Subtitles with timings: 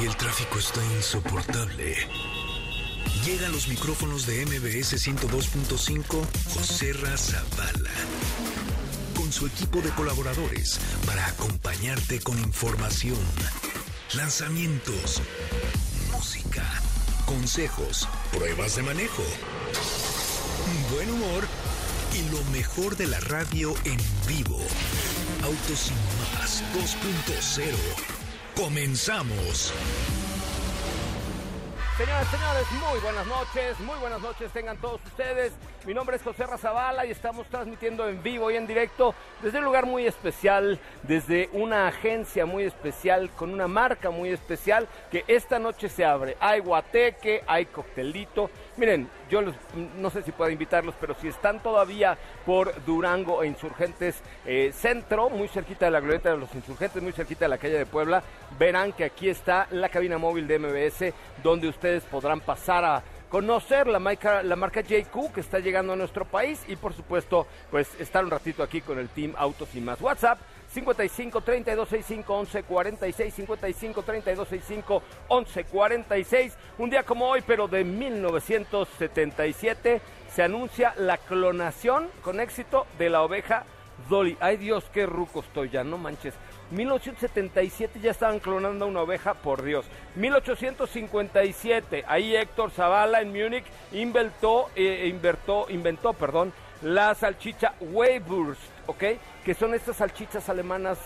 [0.00, 1.96] y el tráfico está insoportable.
[3.24, 7.90] Llegan los micrófonos de MBS 102.5 José Razabala
[9.14, 13.18] con su equipo de colaboradores para acompañarte con información,
[14.14, 15.22] lanzamientos,
[16.12, 16.64] música,
[17.26, 19.24] consejos, pruebas de manejo,
[20.92, 21.46] buen humor
[22.14, 24.58] y lo mejor de la radio en vivo.
[25.42, 28.19] Autos y más 2.0.
[28.60, 29.72] Comenzamos.
[31.96, 35.52] Señoras señores, muy buenas noches, muy buenas noches tengan todos ustedes.
[35.86, 39.64] Mi nombre es José Razabala y estamos transmitiendo en vivo y en directo desde un
[39.64, 45.58] lugar muy especial, desde una agencia muy especial, con una marca muy especial que esta
[45.58, 46.36] noche se abre.
[46.38, 48.50] Hay guateque, hay coctelito.
[48.76, 49.40] Miren, yo
[49.96, 55.30] no sé si puedo invitarlos, pero si están todavía por Durango e Insurgentes eh, Centro,
[55.30, 58.22] muy cerquita de la glorieta de los Insurgentes, muy cerquita de la calle de Puebla,
[58.58, 63.86] verán que aquí está la cabina móvil de MBS, donde ustedes podrán pasar a conocer
[63.86, 67.88] la marca, la marca JQ que está llegando a nuestro país y por supuesto pues
[67.98, 69.98] estar un ratito aquí con el Team Autos y más.
[70.00, 70.38] WhatsApp
[70.72, 77.68] 55 32 65 11 46 55 32 65 11 46 un día como hoy pero
[77.68, 80.02] de 1977
[80.34, 83.64] se anuncia la clonación con éxito de la oveja
[84.08, 84.36] Dolly.
[84.40, 86.34] Ay Dios, qué ruco estoy ya, no manches.
[86.70, 89.86] 1877 ya estaban clonando una oveja, por Dios.
[90.16, 99.04] 1857, ahí Héctor Zavala en Múnich inventó, eh, invertó, inventó, perdón, la salchicha Weibwurst, ¿ok?
[99.44, 100.98] Que son estas salchichas alemanas,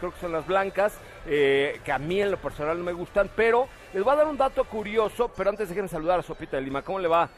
[0.00, 0.94] creo que son las blancas,
[1.26, 4.26] eh, que a mí en lo personal no me gustan, pero les voy a dar
[4.26, 6.82] un dato curioso, pero antes déjenme saludar a Sopita de Lima.
[6.82, 7.28] ¿Cómo le va?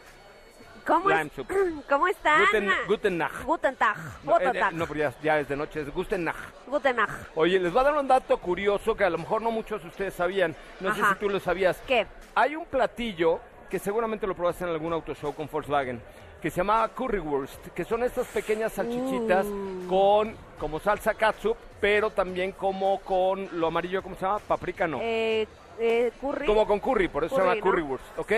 [0.87, 1.51] ¿Cómo, Lime soup.
[1.89, 2.45] ¿Cómo están?
[2.47, 3.45] Guten, guten Nacht.
[3.45, 3.97] Guten Tag.
[4.23, 4.73] Guten eh, eh, Tag.
[4.75, 6.39] no, pero ya, ya es de noche, es Guten Nacht.
[6.67, 7.09] Guten Tag.
[7.35, 9.89] Oye, les voy a dar un dato curioso que a lo mejor no muchos de
[9.89, 10.55] ustedes sabían.
[10.81, 11.81] No sé si tú lo sabías.
[11.87, 12.07] ¿Qué?
[12.35, 13.41] Hay un platillo
[13.71, 16.01] que seguramente lo probaste en algún auto show con Volkswagen
[16.45, 19.89] que se llamaba currywurst, que son estas pequeñas salchichitas Mm.
[19.89, 24.41] con como salsa katsup, pero también como con lo amarillo, ¿cómo se llama?
[24.41, 24.99] Paprika no.
[25.01, 26.45] Eh, eh, curry.
[26.45, 27.63] Como con curry, por eso se llama ¿no?
[27.63, 28.33] currywurst, ¿ok?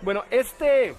[0.00, 0.94] Bueno, este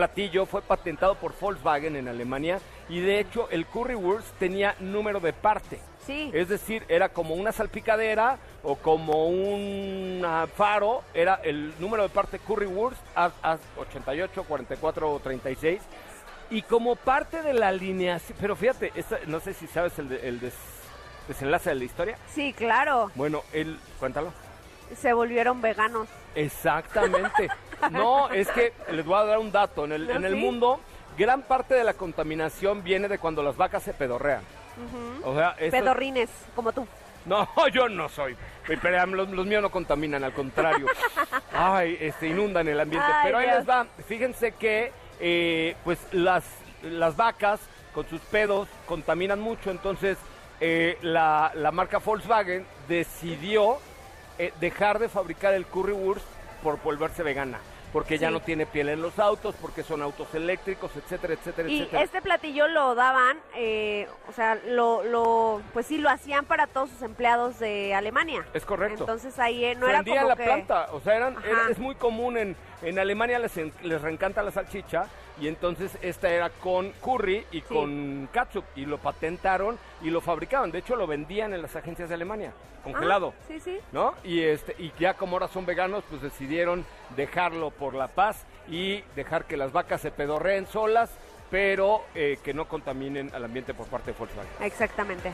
[0.00, 5.32] platillo fue patentado por Volkswagen en Alemania y de hecho el currywurst tenía número de
[5.32, 5.80] parte.
[6.06, 6.30] Sí.
[6.34, 10.22] Es decir, era como una salpicadera o como un
[10.54, 15.80] faro, era el número de parte currywurst a, a 88, 44 o 36.
[16.50, 20.28] Y como parte de la alineación, pero fíjate, esta- no sé si sabes el, de-
[20.28, 20.54] el des-
[21.26, 22.18] desenlace de la historia.
[22.32, 23.10] Sí, claro.
[23.14, 24.32] Bueno, él, cuéntalo.
[25.00, 26.06] Se volvieron veganos.
[26.36, 27.48] Exactamente.
[27.90, 29.84] No, es que les voy a dar un dato.
[29.84, 30.38] En el, ¿No, en el sí?
[30.38, 30.80] mundo,
[31.16, 34.42] gran parte de la contaminación viene de cuando las vacas se pedorrean.
[35.24, 36.86] O sea, esto- Pedorrines, como tú.
[37.24, 38.36] No, yo no soy.
[38.66, 40.86] Pero los, los míos no contaminan, al contrario.
[41.52, 43.08] Ay, este, inundan el ambiente.
[43.10, 43.58] Ay, Pero ahí Dios.
[43.58, 43.86] les va.
[44.06, 46.44] Fíjense que, eh, pues, las,
[46.82, 47.60] las vacas
[47.94, 49.70] con sus pedos contaminan mucho.
[49.70, 50.18] Entonces,
[50.60, 53.78] eh, la, la marca Volkswagen decidió
[54.38, 56.24] eh, dejar de fabricar el currywurst
[56.62, 57.58] por volverse vegana.
[57.92, 58.34] Porque ya Sí.
[58.34, 62.02] no tiene piel en los autos, porque son autos eléctricos, etcétera, etcétera, Y etcétera.
[62.02, 66.90] este platillo lo daban, eh, o sea, lo, lo, pues sí, lo hacían para todos
[66.90, 68.44] sus empleados de Alemania.
[68.52, 69.00] Es correcto.
[69.04, 70.44] Entonces ahí eh, no era Vendían como la que...
[70.44, 74.42] planta, o sea, eran, era- es muy común en, en Alemania les, en- les reencanta
[74.42, 75.06] la salchicha
[75.40, 80.70] y entonces esta era con curry y con ketchup y lo patentaron y lo fabricaban,
[80.70, 82.52] de hecho lo vendían en las agencias de Alemania,
[82.84, 83.34] congelado.
[83.38, 83.78] Ah, sí, sí.
[83.92, 84.14] ¿No?
[84.24, 86.84] Y este y ya como ahora son veganos, pues decidieron
[87.16, 91.10] dejarlo por la paz y dejar que las vacas se pedorreen solas,
[91.50, 94.50] pero eh, que no contaminen al ambiente por parte de Volkswagen.
[94.64, 95.32] Exactamente.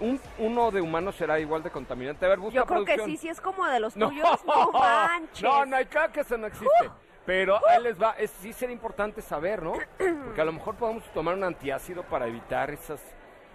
[0.00, 2.24] Un, uno de humano será igual de contaminante.
[2.24, 4.44] A ver, busca Yo creo que sí, sí es como de los No, tuyos.
[4.44, 5.42] No manches.
[5.42, 6.90] no, no, claro que eso no existe.
[7.26, 9.74] Pero ahí les va, es, sí sería importante saber, ¿no?
[9.98, 13.00] Porque a lo mejor podemos tomar un antiácido para evitar esas,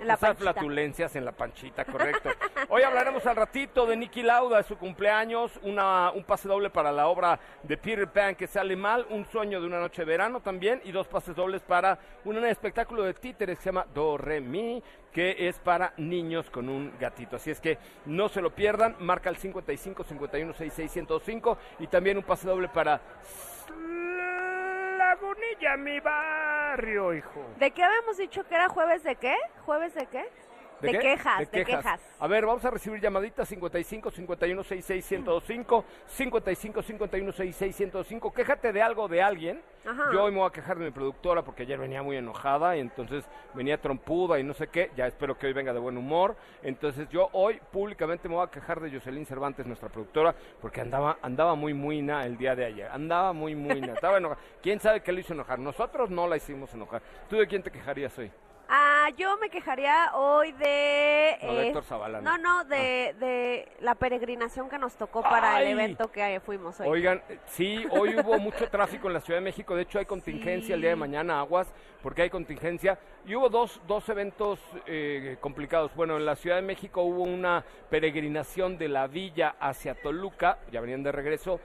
[0.06, 0.54] la esas panchita.
[0.54, 2.30] flatulencias en la panchita, correcto.
[2.70, 6.92] Hoy hablaremos al ratito de Nicky Lauda, de su cumpleaños, una, un pase doble para
[6.92, 10.40] la obra de Peter Pan que sale mal, un sueño de una noche de verano
[10.42, 14.42] también, y dos pases dobles para un espectáculo de títeres que se llama Do Re
[14.42, 17.36] Mi, que es para niños con un gatito.
[17.36, 22.18] Así es que no se lo pierdan, marca el 55 51 66 105 y también
[22.18, 23.00] un pase doble para
[25.14, 27.46] Lagunilla, mi barrio, hijo.
[27.60, 29.36] ¿De qué habíamos dicho que era jueves de qué?
[29.64, 30.28] ¿Jueves de qué?
[30.92, 32.02] De quejas, de quejas.
[32.20, 38.34] A ver, vamos a recibir llamaditas 55 51 66 1025, 55 51 66 1025.
[38.34, 39.62] Quéjate de algo de alguien.
[39.86, 40.12] Ajá.
[40.14, 42.80] Yo hoy me voy a quejar de mi productora porque ayer venía muy enojada y
[42.80, 44.92] entonces venía trompuda y no sé qué.
[44.96, 46.36] Ya espero que hoy venga de buen humor.
[46.62, 51.18] Entonces yo hoy públicamente me voy a quejar de Jocelyn Cervantes, nuestra productora, porque andaba
[51.22, 52.90] andaba muy muina el día de ayer.
[52.92, 54.42] Andaba muy muina, estaba enojada.
[54.62, 55.60] ¿Quién sabe qué le hizo enojar?
[55.60, 57.02] Nosotros no la hicimos enojar.
[57.30, 58.32] ¿Tú de quién te quejarías hoy?
[58.70, 61.38] Ah, yo me quejaría hoy de...
[61.44, 62.38] No, de Héctor Zavala, no.
[62.38, 65.66] No, no, de, de la peregrinación que nos tocó para Ay.
[65.66, 66.88] el evento que fuimos hoy.
[66.88, 69.76] Oigan, eh, sí, hoy hubo mucho tráfico en la Ciudad de México.
[69.76, 71.72] De hecho, hay contingencia el día de mañana, aguas,
[72.02, 72.98] porque hay contingencia.
[73.26, 75.94] Y hubo dos, dos eventos eh, complicados.
[75.96, 80.82] Bueno, en la Ciudad de México hubo una peregrinación de la villa hacia Toluca, ya
[80.82, 81.60] venían de regreso,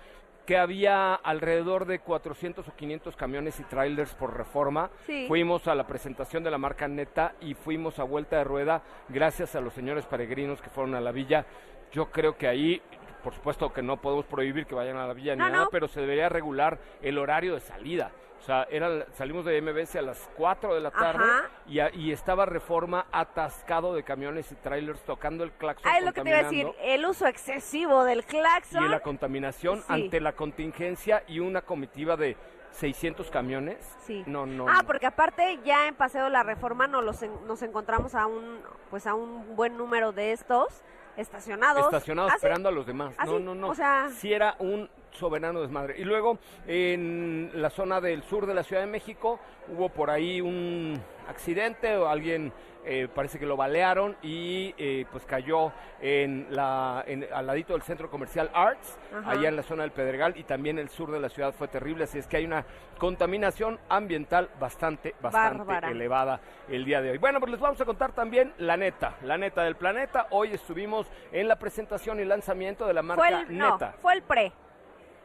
[0.48, 4.88] que había alrededor de 400 o 500 camiones y trailers por reforma.
[5.04, 5.26] Sí.
[5.28, 8.80] Fuimos a la presentación de la marca Neta y fuimos a vuelta de rueda
[9.10, 11.44] gracias a los señores peregrinos que fueron a la villa.
[11.92, 12.80] Yo creo que ahí,
[13.22, 15.70] por supuesto que no podemos prohibir que vayan a la villa No, ni nada, no.
[15.70, 18.10] pero se debería regular el horario de salida.
[18.40, 21.24] O sea, era, salimos de MBS a las 4 de la tarde
[21.66, 25.90] y, a- y estaba Reforma atascado de camiones y trailers tocando el claxon.
[25.92, 28.84] Ah, es lo que te iba a decir, el uso excesivo del claxon.
[28.84, 29.84] Y la contaminación Sí.
[29.88, 32.36] ante la contingencia y una comitiva de
[32.70, 33.78] 600 camiones.
[34.06, 34.22] Sí.
[34.26, 34.66] No, no.
[34.68, 34.86] Ah, no.
[34.86, 38.60] porque aparte ya en Paseo de la Reforma nos, los en- nos encontramos a un
[38.90, 40.82] pues a un buen número de estos
[41.16, 41.84] estacionados.
[41.86, 42.36] estacionados Ah, sí.
[42.38, 43.14] esperando a los demás.
[43.18, 43.68] Ah, no, no, no.
[43.68, 45.94] o sea- Sí era un soberano desmadre.
[45.98, 49.38] Y luego en la zona del sur de la Ciudad de México
[49.68, 52.52] hubo por ahí un accidente o alguien
[52.84, 57.82] eh, parece que lo balearon y eh, pues cayó en la en, al ladito del
[57.82, 58.96] centro comercial Arts,
[59.26, 62.04] allá en la zona del Pedregal y también el sur de la ciudad fue terrible,
[62.04, 62.64] así es que hay una
[62.98, 65.90] contaminación ambiental bastante bastante Bárbara.
[65.90, 66.40] elevada
[66.70, 67.18] el día de hoy.
[67.18, 70.28] Bueno, pues les vamos a contar también la neta, la neta del planeta.
[70.30, 73.92] Hoy estuvimos en la presentación y lanzamiento de la marca fue el no, Neta.
[74.00, 74.52] fue el pre.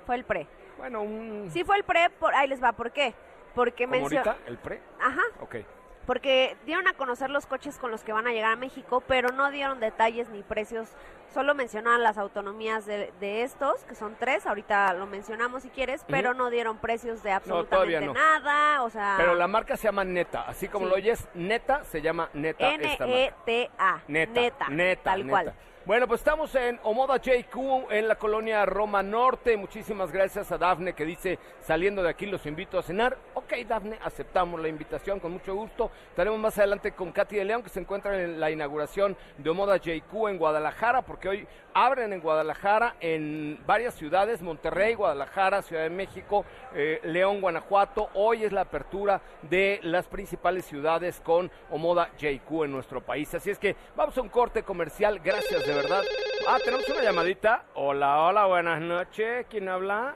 [0.06, 0.48] Fue el pre.
[0.78, 3.14] Bueno, un Sí fue el pre, por ahí les va, ¿por qué?
[3.56, 4.82] Porque mencionó ahorita el pre.
[5.00, 5.58] Ajá, Ok.
[6.06, 9.30] porque dieron a conocer los coches con los que van a llegar a México, pero
[9.30, 10.90] no dieron detalles ni precios,
[11.34, 16.04] solo mencionaban las autonomías de, de estos, que son tres, ahorita lo mencionamos si quieres,
[16.08, 18.14] pero no dieron precios de absolutamente no.
[18.14, 19.14] nada, o sea...
[19.18, 20.90] Pero la marca se llama Neta, así como Sí.
[20.90, 23.06] lo oyes, Neta se llama Neta esta marca.
[23.06, 25.30] N-E-T-A, Neta, neta, neta, tal neta.
[25.30, 25.54] cual.
[25.86, 29.58] Bueno, pues estamos en Omoda JQ en la colonia Roma Norte.
[29.58, 33.18] Muchísimas gracias a Dafne que dice, saliendo de aquí los invito a cenar.
[33.34, 35.92] Ok, Dafne, aceptamos la invitación con mucho gusto.
[36.08, 39.76] Estaremos más adelante con Katy de León que se encuentra en la inauguración de Omoda
[39.76, 45.90] JQ en Guadalajara porque hoy abren en Guadalajara en varias ciudades, Monterrey, Guadalajara, Ciudad de
[45.90, 48.10] México, eh, León, Guanajuato.
[48.14, 53.34] Hoy es la apertura de las principales ciudades con Omoda JQ en nuestro país.
[53.34, 55.20] Así es que vamos a un corte comercial.
[55.20, 56.04] Gracias, de verdad.
[56.48, 57.64] Ah, tenemos una llamadita.
[57.76, 59.46] Hola, hola, buenas noches.
[59.50, 60.16] ¿Quién habla?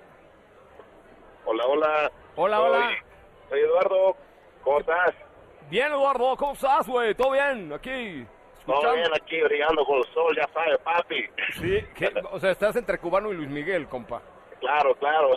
[1.46, 2.12] Hola, hola.
[2.36, 2.90] Hola, Soy- hola.
[3.50, 4.18] Soy Eduardo.
[4.64, 5.14] ¿Cómo estás?
[5.70, 7.14] Bien, Eduardo, ¿cómo estás, güey?
[7.16, 7.72] ¿Todo bien?
[7.74, 8.26] Aquí.
[8.66, 11.26] Todo bien aquí brillando con el sol, ya sabes, papi.
[11.54, 12.12] Sí, ¿qué?
[12.32, 14.22] o sea, estás entre cubano y Luis Miguel, compa.
[14.60, 15.30] Claro, claro.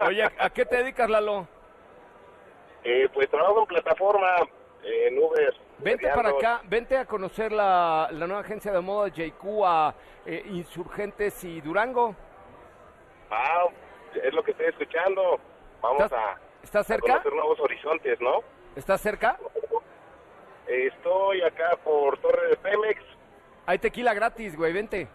[0.00, 1.46] Oye, ¿a qué te dedicas, Lalo?
[2.84, 4.28] Eh, pues trabajo en plataforma,
[4.82, 5.54] eh, en Uber.
[5.82, 9.94] Vente para acá, vente a conocer la, la nueva agencia de moda JQ a
[10.26, 12.14] eh, Insurgentes y Durango.
[13.30, 13.64] Ah,
[14.22, 15.38] es lo que estoy escuchando.
[15.80, 17.06] Vamos ¿Estás, a, estás a cerca?
[17.12, 18.40] conocer nuevos horizontes, ¿no?
[18.76, 19.38] ¿Estás cerca?
[20.66, 23.02] Estoy acá por Torre de Pemex.
[23.66, 25.08] Hay tequila gratis, güey, vente.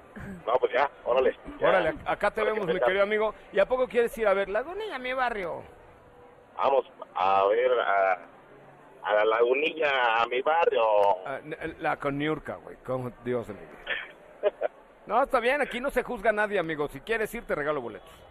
[0.45, 1.35] No, pues ya, órale.
[1.59, 1.67] ya.
[1.69, 3.33] Órale, ac- acá te que vemos, mi querido amigo.
[3.51, 5.63] ¿Y a poco quieres ir a ver Lagunilla, mi barrio?
[6.57, 8.17] Vamos a ver a,
[9.05, 10.83] a la lagunilla, a mi barrio.
[11.25, 11.39] Ah,
[11.79, 14.51] la con Niurka, güey, como Dios vida.
[15.05, 16.87] No, está bien, aquí no se juzga nadie, amigo.
[16.87, 18.24] Si quieres ir, te regalo boletos.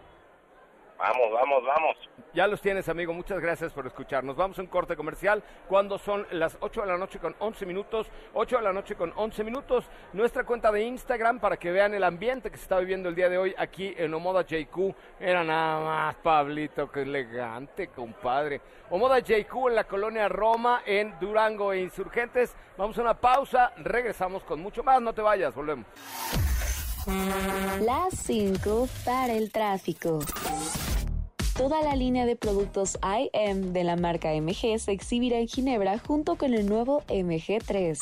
[0.97, 1.97] Vamos, vamos, vamos.
[2.33, 3.13] Ya los tienes, amigo.
[3.13, 4.35] Muchas gracias por escucharnos.
[4.35, 8.07] Vamos a un corte comercial cuando son las 8 de la noche con 11 minutos.
[8.33, 9.85] 8 de la noche con 11 minutos.
[10.13, 13.29] Nuestra cuenta de Instagram para que vean el ambiente que se está viviendo el día
[13.29, 14.95] de hoy aquí en Omoda JQ.
[15.19, 18.61] Era nada más, Pablito, qué elegante, compadre.
[18.89, 22.55] Omoda JQ en la colonia Roma, en Durango e Insurgentes.
[22.77, 23.73] Vamos a una pausa.
[23.77, 25.01] Regresamos con mucho más.
[25.01, 25.85] No te vayas, volvemos.
[27.07, 30.19] Las 5 para el tráfico.
[31.55, 36.35] Toda la línea de productos IM de la marca MG se exhibirá en Ginebra junto
[36.35, 37.97] con el nuevo MG3.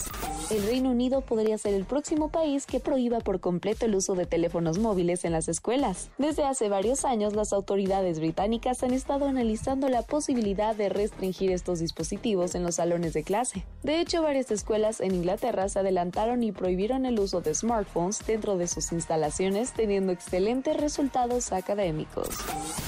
[0.49, 4.25] El Reino Unido podría ser el próximo país que prohíba por completo el uso de
[4.25, 6.09] teléfonos móviles en las escuelas.
[6.17, 11.79] Desde hace varios años, las autoridades británicas han estado analizando la posibilidad de restringir estos
[11.79, 13.63] dispositivos en los salones de clase.
[13.83, 18.57] De hecho, varias escuelas en Inglaterra se adelantaron y prohibieron el uso de smartphones dentro
[18.57, 22.29] de sus instalaciones, teniendo excelentes resultados académicos.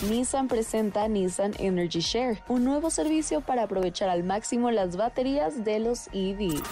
[0.10, 5.79] Nissan presenta Nissan Energy Share, un nuevo servicio para aprovechar al máximo las baterías de
[5.81, 6.63] los EV.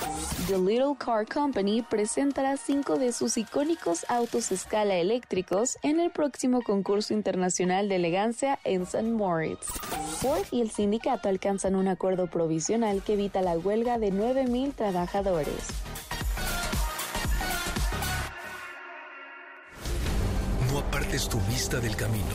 [0.48, 6.62] The Little Car Company presentará cinco de sus icónicos autos escala eléctricos en el próximo
[6.62, 9.04] concurso internacional de elegancia en St.
[9.04, 9.68] Moritz.
[10.22, 15.68] Ford y el sindicato alcanzan un acuerdo provisional que evita la huelga de 9.000 trabajadores.
[20.72, 22.34] No apartes tu vista del camino,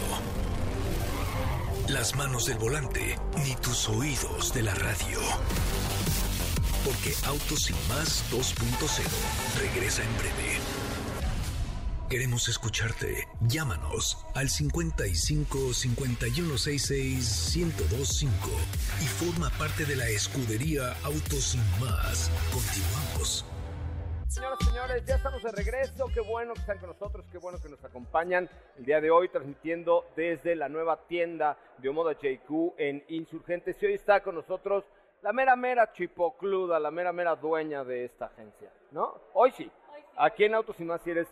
[1.88, 5.21] las manos del volante, ni tus oídos de la radio.
[6.85, 9.02] Porque Autos más 2.0
[9.59, 10.59] regresa en breve.
[12.11, 13.26] Queremos escucharte.
[13.40, 18.35] Llámanos al 55 5166 1025
[19.02, 22.30] y forma parte de la escudería Autos y más.
[22.52, 23.45] Continuamos.
[24.28, 26.06] Señoras y señores, ya estamos de regreso.
[26.12, 29.28] Qué bueno que están con nosotros, qué bueno que nos acompañan el día de hoy,
[29.28, 33.82] transmitiendo desde la nueva tienda de Omoda JQ en Insurgentes.
[33.82, 34.85] Y hoy está con nosotros
[35.23, 39.14] la mera mera chipocluda, la mera mera dueña de esta agencia, ¿no?
[39.32, 39.70] Hoy sí.
[40.16, 41.28] Aquí en Autos y más, si eres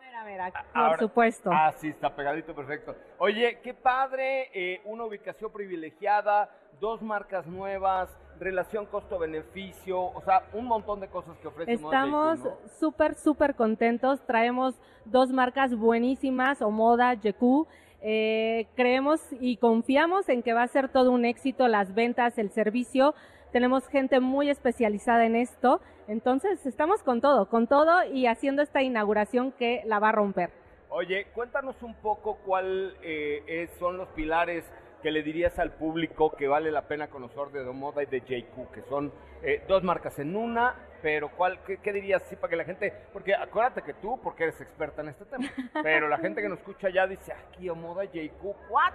[0.00, 1.50] Mera, mera, por Ahora- supuesto.
[1.52, 2.96] Ah, sí, está pegadito, perfecto.
[3.18, 6.48] Oye, qué padre, eh, una ubicación privilegiada,
[6.80, 8.08] dos marcas nuevas,
[8.38, 12.56] relación costo-beneficio, o sea, un montón de cosas que ofrece Estamos ¿no?
[12.78, 14.20] súper, súper contentos.
[14.26, 17.66] Traemos dos marcas buenísimas, Omoda, Jeku.
[18.00, 22.50] Eh, creemos y confiamos en que va a ser todo un éxito las ventas, el
[22.50, 23.14] servicio.
[23.52, 25.80] Tenemos gente muy especializada en esto.
[26.06, 30.50] Entonces, estamos con todo, con todo y haciendo esta inauguración que la va a romper.
[30.90, 34.64] Oye, cuéntanos un poco cuál eh, son los pilares
[35.02, 38.72] que le dirías al público que vale la pena conocer de Moda y de JQ,
[38.72, 39.12] que son
[39.42, 42.92] eh, dos marcas en una, pero ¿cuál, qué, qué dirías sí, para que la gente,
[43.12, 45.48] porque acuérdate que tú, porque eres experta en este tema,
[45.82, 48.94] pero la gente que nos escucha ya dice, aquí Moda JQ, ¿what?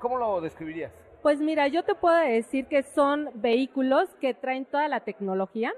[0.00, 0.92] ¿Cómo lo describirías?
[1.22, 5.72] Pues mira, yo te puedo decir que son vehículos que traen toda la tecnología.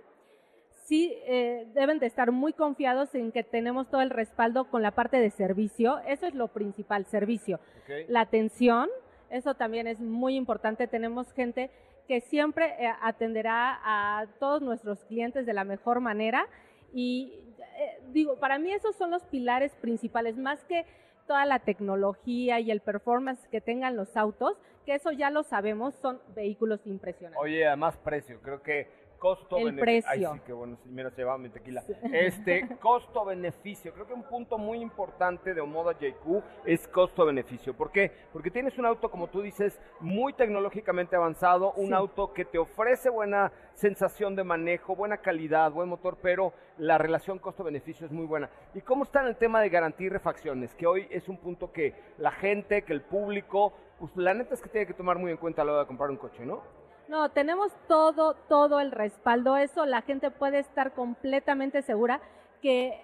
[0.86, 4.90] Sí, eh, deben de estar muy confiados en que tenemos todo el respaldo con la
[4.90, 5.98] parte de servicio.
[6.06, 7.60] Eso es lo principal, servicio.
[8.08, 8.88] La atención,
[9.34, 10.86] eso también es muy importante.
[10.86, 11.70] Tenemos gente
[12.06, 16.46] que siempre eh, atenderá a todos nuestros clientes de la mejor manera.
[16.92, 17.40] Y
[17.76, 20.86] eh, digo, para mí esos son los pilares principales, más que
[21.26, 25.94] toda la tecnología y el performance que tengan los autos, que eso ya lo sabemos,
[25.96, 27.42] son vehículos impresionantes.
[27.42, 28.86] Oye, además precio, creo que
[29.24, 30.10] costo El precio.
[30.10, 31.82] Ay, sí, qué bueno, sí, mira, se llevaba mi tequila.
[32.12, 37.72] Este, costo beneficio, creo que un punto muy importante de Omoda JQ es costo beneficio.
[37.72, 38.12] ¿Por qué?
[38.34, 41.92] Porque tienes un auto, como tú dices, muy tecnológicamente avanzado, un Sí.
[41.94, 47.38] auto que te ofrece buena sensación de manejo, buena calidad, buen motor, pero la relación
[47.38, 48.50] costo-beneficio es muy buena.
[48.74, 50.74] ¿Y cómo está en el tema de garantía y refacciones?
[50.74, 54.60] Que hoy es un punto que la gente, que el público, pues la neta es
[54.60, 56.83] que tiene que tomar muy en cuenta a la hora de comprar un coche, ¿no?
[57.08, 59.56] No, tenemos todo, todo el respaldo.
[59.56, 62.20] Eso la gente puede estar completamente segura
[62.62, 63.02] que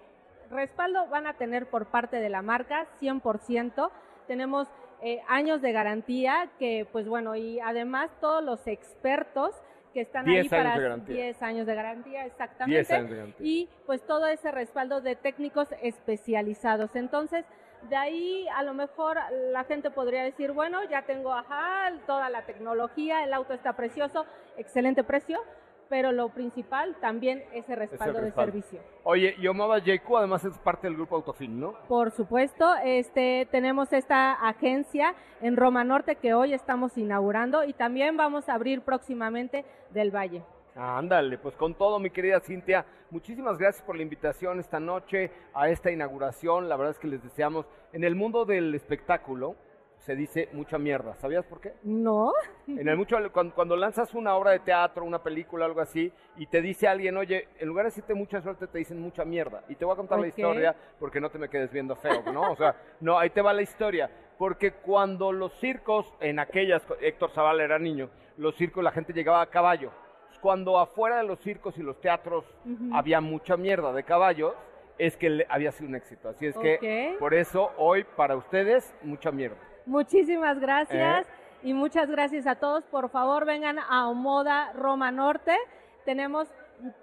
[0.50, 3.90] respaldo van a tener por parte de la marca, 100%.
[4.26, 4.68] Tenemos
[5.02, 9.54] eh, años de garantía que, pues bueno, y además todos los expertos
[9.92, 11.14] que están ahí 10 años para de garantía.
[11.16, 12.94] 10 años de garantía, 10 exactamente.
[12.94, 13.46] años de garantía.
[13.46, 16.94] Y pues todo ese respaldo de técnicos especializados.
[16.96, 17.44] Entonces,
[17.88, 19.18] de ahí a lo mejor
[19.52, 24.26] la gente podría decir, bueno, ya tengo, ajá, toda la tecnología, el auto está precioso,
[24.56, 25.40] excelente precio,
[25.88, 28.52] pero lo principal también ese respaldo de respaldo.
[28.52, 28.80] servicio.
[29.02, 31.74] Oye, y Omoda JQ además es parte del grupo Autofin, ¿no?
[31.88, 38.16] Por supuesto, este, tenemos esta agencia en Roma Norte que hoy estamos inaugurando y también
[38.16, 40.44] vamos a abrir próximamente del Valle.
[40.82, 45.68] Ándale, pues con todo, mi querida Cintia, muchísimas gracias por la invitación esta noche a
[45.68, 46.70] esta inauguración.
[46.70, 49.56] La verdad es que les deseamos, en el mundo del espectáculo
[49.98, 51.74] se dice mucha mierda, ¿sabías por qué?
[51.82, 52.32] No,
[52.66, 56.46] En el mucho, cuando, cuando lanzas una obra de teatro, una película, algo así, y
[56.46, 59.62] te dice alguien, oye, en lugar de decirte mucha suerte, te dicen mucha mierda.
[59.68, 62.52] Y te voy a contar la historia porque no te me quedes viendo feo, ¿no?
[62.52, 64.10] O sea, no, ahí te va la historia.
[64.38, 68.08] Porque cuando los circos, en aquellas, Héctor Zavala era niño,
[68.38, 69.92] los circos la gente llegaba a caballo.
[70.40, 72.44] Cuando afuera de los circos y los teatros
[72.92, 74.54] había mucha mierda de caballos,
[74.98, 76.28] es que había sido un éxito.
[76.28, 79.56] Así es que, por eso, hoy, para ustedes, mucha mierda.
[79.86, 81.26] Muchísimas gracias
[81.62, 82.84] y muchas gracias a todos.
[82.84, 85.56] Por favor, vengan a Omoda Roma Norte.
[86.04, 86.48] Tenemos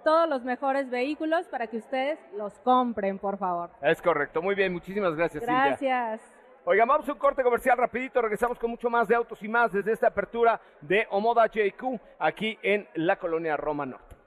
[0.03, 3.70] todos los mejores vehículos para que ustedes los compren, por favor.
[3.82, 5.44] Es correcto, muy bien, muchísimas gracias.
[5.44, 6.20] Cintia.
[6.69, 9.71] Oigan, vamos a un corte comercial rapidito, regresamos con mucho más de autos y más
[9.71, 14.17] desde esta apertura de Omoda JQ aquí en la colonia Roma Norte.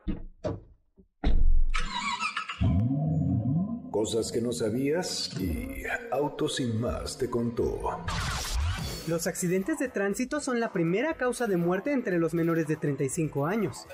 [3.90, 7.78] Cosas que no sabías y Autos sin más te contó.
[9.06, 13.44] Los accidentes de tránsito son la primera causa de muerte entre los menores de 35
[13.44, 13.86] años.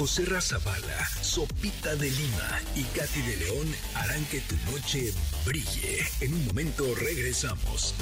[0.00, 5.12] José Razabala, Sopita de Lima y Katy de León harán que tu noche
[5.44, 5.98] brille.
[6.22, 7.94] En un momento regresamos.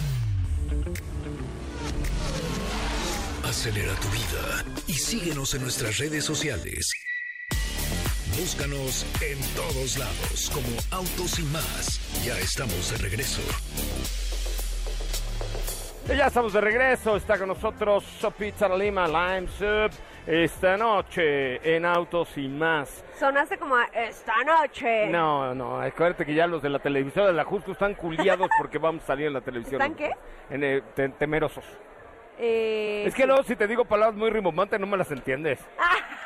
[3.43, 6.89] Acelera tu vida y síguenos en nuestras redes sociales.
[8.39, 12.01] Búscanos en todos lados como Autos y más.
[12.25, 13.43] Ya estamos de regreso.
[16.07, 19.93] Ya estamos de regreso, está con nosotros Sopita Lima, Lime Soup,
[20.31, 23.03] esta noche en Autos y más.
[23.19, 25.07] Sonaste como a esta noche.
[25.09, 28.77] No, no, acuérdate que ya los de la televisora de la Justo están culiados porque
[28.77, 29.81] vamos a salir en la televisión.
[29.81, 30.13] ¿Están qué?
[30.51, 31.65] En, eh, te- temerosos.
[32.39, 35.59] Eh, Es que luego si te digo palabras muy rimbombantes no me las entiendes.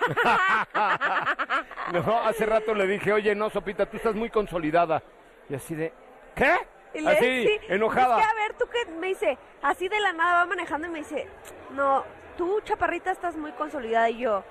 [1.92, 5.00] no, hace rato le dije, oye, no, Sopita, tú estás muy consolidada.
[5.48, 5.92] Y así de,
[6.34, 6.56] ¿qué?
[6.94, 8.18] y le- Así, sí, enojada.
[8.18, 10.90] Es que a ver, tú que me dice, así de la nada va manejando y
[10.90, 11.26] me dice,
[11.70, 12.04] no,
[12.36, 14.10] tú, chaparrita, estás muy consolidada.
[14.10, 14.44] Y yo,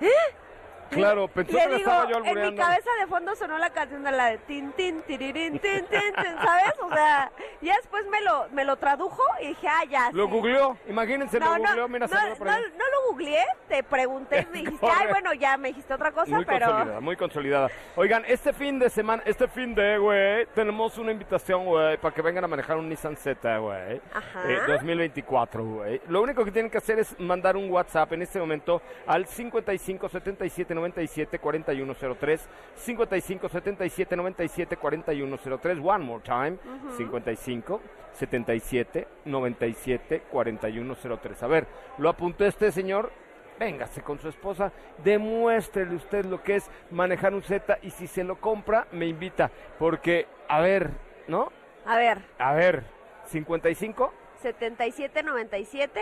[0.00, 0.08] ¿eh?
[0.90, 3.70] Claro, pensó Le que la digo, estaba yo en mi cabeza de fondo sonó la
[3.70, 6.74] canción de la de tin, tin, tirirín, tin, tin, tin, ¿sabes?
[6.80, 7.30] O sea,
[7.60, 10.10] ya después me lo, me lo tradujo y dije, ah, ya.
[10.12, 10.30] Lo sí.
[10.32, 14.52] googleó, imagínense, No, lo no, googleó, mira, no, no, no lo googleé, te pregunté y
[14.52, 16.66] me dijiste, ay, bueno, ya me dijiste otra cosa, Muy pero...
[16.66, 17.70] consolidada, muy consolidada.
[17.96, 22.22] Oigan, este fin de semana, este fin de, güey, tenemos una invitación, güey, para que
[22.22, 24.00] vengan a manejar un Nissan Z, güey.
[24.14, 24.50] Ajá.
[24.50, 26.00] Eh, 2024, güey.
[26.08, 30.08] Lo único que tienen que hacer es mandar un WhatsApp en este momento al 55
[30.08, 32.48] 77 97 4103.
[32.76, 35.78] 55 77 97 4103.
[35.80, 36.58] One more time.
[36.96, 37.80] 55
[38.12, 41.42] 77 97 4103.
[41.42, 41.66] A ver,
[41.98, 43.10] lo apuntó este señor.
[43.58, 44.70] Véngase con su esposa,
[45.02, 49.50] demuéstrele usted lo que es manejar un Z y si se lo compra, me invita.
[49.80, 50.92] Porque, a ver,
[51.26, 51.50] ¿no?
[51.84, 52.84] A ver, A ver,
[53.26, 56.00] 55, 7797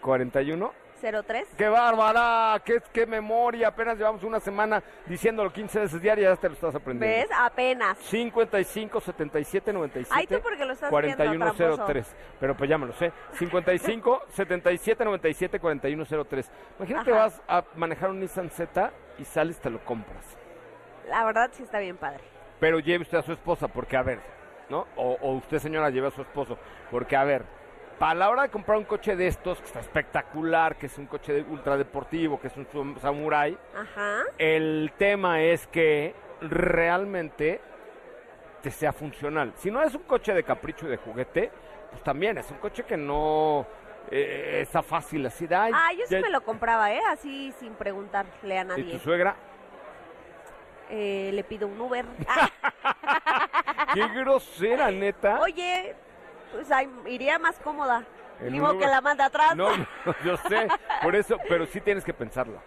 [0.00, 0.85] 41.
[1.00, 1.48] 03.
[1.56, 2.60] ¡Qué bárbara!
[2.64, 3.68] ¡Qué, ¡Qué memoria!
[3.68, 7.28] Apenas llevamos una semana diciéndolo 15 veces diarias, ya te lo estás aprendiendo.
[7.28, 7.38] ¿Ves?
[7.38, 7.98] Apenas.
[7.98, 12.16] 55 77 97 Ay, tú porque lo estás viendo, 4103.
[12.40, 13.12] Pero pues ya me lo sé.
[13.34, 16.50] 55 77 97 4103.
[16.78, 17.20] Imagínate Ajá.
[17.20, 20.24] vas a manejar un Nissan Z y sales te lo compras.
[21.08, 22.24] La verdad sí está bien padre.
[22.58, 24.20] Pero lleve usted a su esposa, porque a ver,
[24.68, 24.86] ¿no?
[24.96, 26.58] O, o usted, señora, lleve a su esposo,
[26.90, 27.44] porque a ver,
[27.98, 31.06] para la hora de comprar un coche de estos, que está espectacular, que es un
[31.06, 34.22] coche de ultradeportivo, que es un sam- samurai, Ajá.
[34.38, 37.60] el tema es que realmente
[38.62, 39.52] te sea funcional.
[39.56, 41.50] Si no es un coche de capricho y de juguete,
[41.90, 43.66] pues también es un coche que no
[44.10, 45.54] eh, está fácil así de...
[45.56, 47.00] Ay, Ah, yo sí me lo compraba, ¿eh?
[47.10, 48.92] Así sin preguntarle a ¿Y nadie.
[48.92, 49.36] tu suegra?
[50.90, 52.04] Eh, le pido un Uber.
[53.94, 55.40] ¡Qué grosera, neta!
[55.40, 55.94] Oye,
[56.52, 58.04] pues ay, iría más cómoda.
[58.40, 59.56] En Ni un modo que la manda atrás.
[59.56, 59.86] No, no,
[60.24, 60.68] yo sé,
[61.02, 62.60] por eso, pero sí tienes que pensarlo.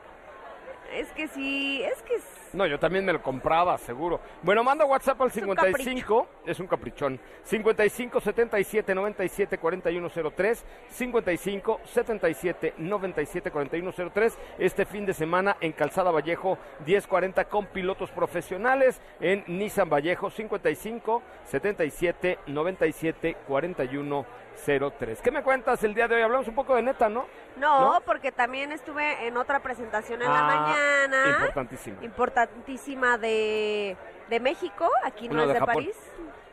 [0.92, 2.15] Es que sí, es que...
[2.15, 4.20] es- No, yo también me lo compraba, seguro.
[4.42, 7.20] Bueno, manda WhatsApp al un 55, es un caprichón.
[7.44, 14.38] 55 77 97 41 03, 55 77 97 41 03.
[14.58, 21.22] Este fin de semana en Calzada Vallejo 1040 con pilotos profesionales en Nissan Vallejo 55
[21.46, 24.26] 77 97 41
[24.65, 25.22] 03.
[25.22, 26.22] ¿Qué me cuentas el día de hoy?
[26.22, 27.26] Hablamos un poco de neta, ¿no?
[27.58, 28.02] No, ¿No?
[28.02, 31.38] porque también estuve en otra presentación en la Ah, mañana.
[31.39, 32.02] Importantísimo.
[32.04, 33.98] Importantísima de,
[34.30, 35.65] de México, aquí no, No, es de.
[35.65, 35.98] París,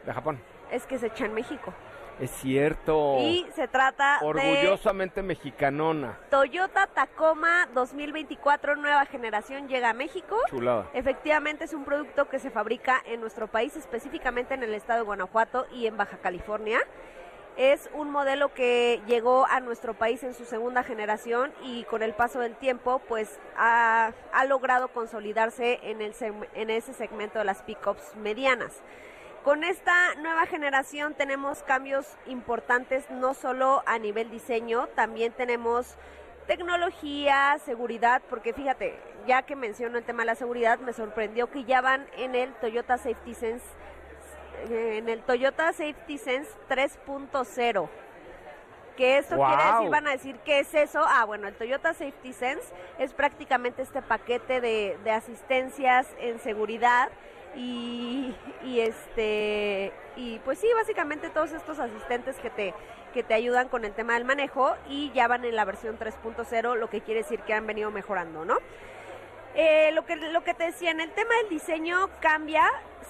[0.05, 0.40] De Japón.
[0.71, 1.73] es que se echa en México.
[2.19, 3.19] Es cierto.
[3.21, 6.19] Y se trata de Orgullosamente mexicanona.
[6.31, 10.38] Toyota Tacoma 2024 nueva generación llega a México.
[10.49, 10.87] Chulada.
[10.95, 15.05] Efectivamente es un producto que se fabrica en nuestro país, específicamente en el estado de
[15.05, 16.79] Guanajuato y en Baja California.
[17.57, 22.12] Es un modelo que llegó a nuestro país en su segunda generación y con el
[22.12, 26.14] paso del tiempo pues ha, ha logrado consolidarse en, el,
[26.55, 28.83] en ese segmento de las pickups medianas.
[29.42, 35.97] Con esta nueva generación tenemos cambios importantes no solo a nivel diseño, también tenemos
[36.47, 41.64] tecnología, seguridad, porque fíjate, ya que menciono el tema de la seguridad, me sorprendió que
[41.64, 43.64] ya van en el Toyota Safety Sense
[44.69, 47.88] en el Toyota Safety Sense 3.0.
[48.97, 51.05] Que esto quiere decir, van a decir, ¿qué es eso?
[51.07, 57.11] Ah, bueno, el Toyota Safety Sense es prácticamente este paquete de, de asistencias en seguridad
[57.55, 62.75] y, y este y pues sí, básicamente todos estos asistentes que te
[63.12, 66.77] que te ayudan con el tema del manejo y ya van en la versión 3.0,
[66.77, 68.59] lo que quiere decir que han venido mejorando, ¿no?
[69.59, 72.62] Eh, lo, que, lo que te decía, en el tema del diseño cambia,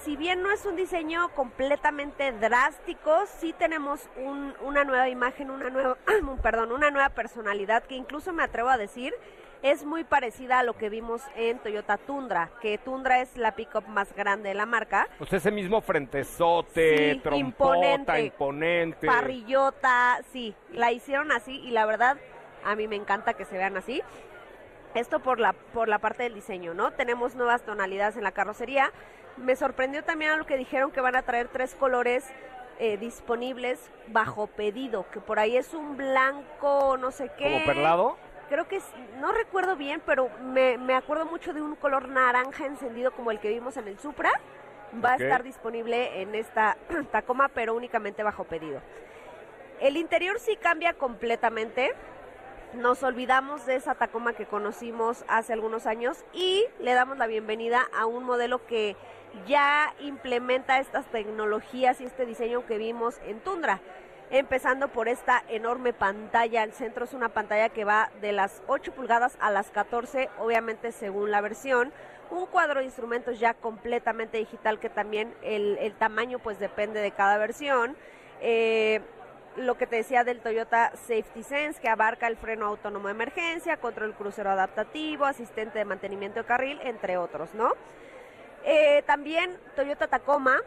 [0.03, 5.69] si bien no es un diseño completamente drástico, sí tenemos un- una nueva imagen, una
[5.69, 5.97] nueva,
[6.41, 9.13] perdón, una nueva personalidad que incluso me atrevo a decir
[9.63, 13.87] es muy parecida a lo que vimos en Toyota Tundra, que Tundra es la pickup
[13.87, 15.07] más grande de la marca.
[15.17, 17.39] Pues ese mismo frentezote, Sí, trompota,
[18.19, 18.21] imponente.
[18.21, 19.07] imponente.
[19.07, 22.17] Parrillota, sí, la hicieron así y la verdad
[22.63, 24.01] a mí me encanta que se vean así.
[24.97, 26.91] Esto por la por la parte del diseño, ¿no?
[26.91, 28.91] Tenemos nuevas tonalidades en la carrocería.
[29.37, 32.25] Me sorprendió también a lo que dijeron que van a traer tres colores
[32.79, 37.43] eh, disponibles bajo pedido, que por ahí es un blanco, no sé qué.
[37.43, 38.17] ¿Como perlado?
[38.49, 42.65] Creo que es- no recuerdo bien, pero me, me acuerdo mucho de un color naranja
[42.65, 44.31] encendido como el que vimos en el Supra.
[45.03, 46.77] Va a estar disponible en esta
[47.11, 48.81] Tacoma, pero únicamente bajo pedido.
[49.79, 51.93] El interior sí cambia completamente.
[52.73, 57.87] Nos olvidamos de esa Tacoma que conocimos hace algunos años y le damos la bienvenida
[57.97, 58.97] a un modelo que
[59.47, 63.79] ya implementa estas tecnologías y este diseño que vimos en Tundra.
[64.29, 68.91] Empezando por esta enorme pantalla, el centro es una pantalla que va de las 8
[68.91, 71.93] pulgadas a las 14, obviamente según la versión.
[72.29, 77.37] Un cuadro de instrumentos ya completamente digital que también el, tamaño pues depende de cada
[77.37, 77.95] versión.
[78.41, 78.99] Eh,
[79.57, 83.77] lo que te decía del Toyota Safety Sense, que abarca el freno autónomo de emergencia,
[83.77, 87.73] control crucero adaptativo, asistente de mantenimiento de carril, entre otros, ¿no?
[88.63, 90.57] Eh, también Toyota Tacoma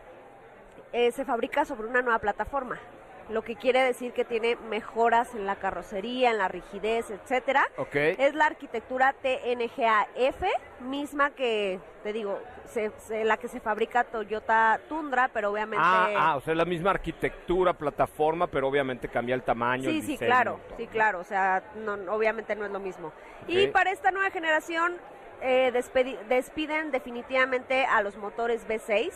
[0.92, 2.80] eh, se fabrica sobre una nueva plataforma,
[3.30, 7.64] lo que quiere decir que tiene mejoras en la carrocería, en la rigidez, etcétera.
[7.76, 7.94] Ok.
[7.94, 10.46] Es la arquitectura TNGA-F,
[10.80, 15.82] misma que, te digo, se- se- la que se fabrica Toyota Tundra, pero obviamente...
[15.86, 19.90] Ah, ah, o sea, es la misma arquitectura, plataforma, pero obviamente cambia el tamaño.
[19.90, 23.12] Sí, el sí, diseño, claro, sí, claro, o sea, no, obviamente no es lo mismo.
[23.46, 24.96] Y para esta nueva generación
[25.40, 29.12] eh, despedi- despiden definitivamente a los motores V6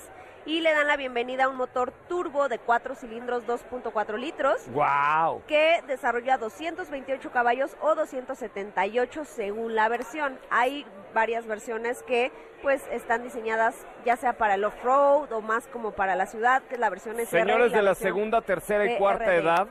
[0.46, 5.42] y le dan la bienvenida a un motor turbo de 4 cilindros 2.4 litros ¡Guau!
[5.46, 10.38] que desarrolla 228 caballos o 278 según la versión.
[10.50, 12.30] Hay varias versiones que
[12.62, 16.74] pues están diseñadas ya sea para el off-road o más como para la ciudad, que
[16.74, 19.68] es la versión SR Señores de la segunda, tercera y cuarta edad,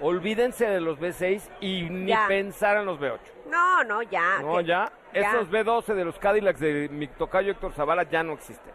[0.00, 2.26] olvídense de los V6 y ni Ya.
[2.28, 3.18] pensar en los V8.
[3.46, 4.38] No, no, ya.
[4.40, 4.90] No, que- ya.
[5.12, 8.72] Esos V12 de los Cadillacs de mi tocayo Héctor Zavala ya no existen.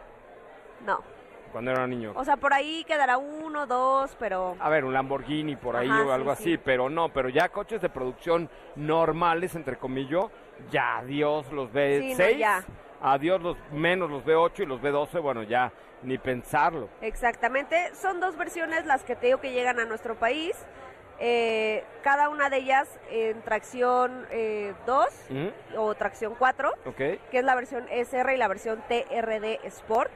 [0.85, 1.01] No.
[1.55, 2.11] Cuando era niño.
[2.17, 4.57] O sea, por ahí quedará uno, dos, pero...
[4.59, 6.61] A ver, un Lamborghini por ahí Ajá, o algo sí, así, sí.
[6.61, 10.25] pero no, pero ya coches de producción normales, entre comillas,
[10.69, 12.65] ya adiós los V6, Sí, no, ya.
[13.01, 15.71] adiós los menos los V8 y los V12, bueno, ya
[16.03, 16.89] ni pensarlo.
[16.99, 17.95] Exactamente.
[17.95, 20.57] Son dos versiones las que te digo que llegan a nuestro país.
[21.21, 27.19] Eh, cada una de ellas en tracción eh, 2 Ujú, o tracción 4, Ok, que
[27.31, 30.11] es la versión SR y la versión TRD Sport.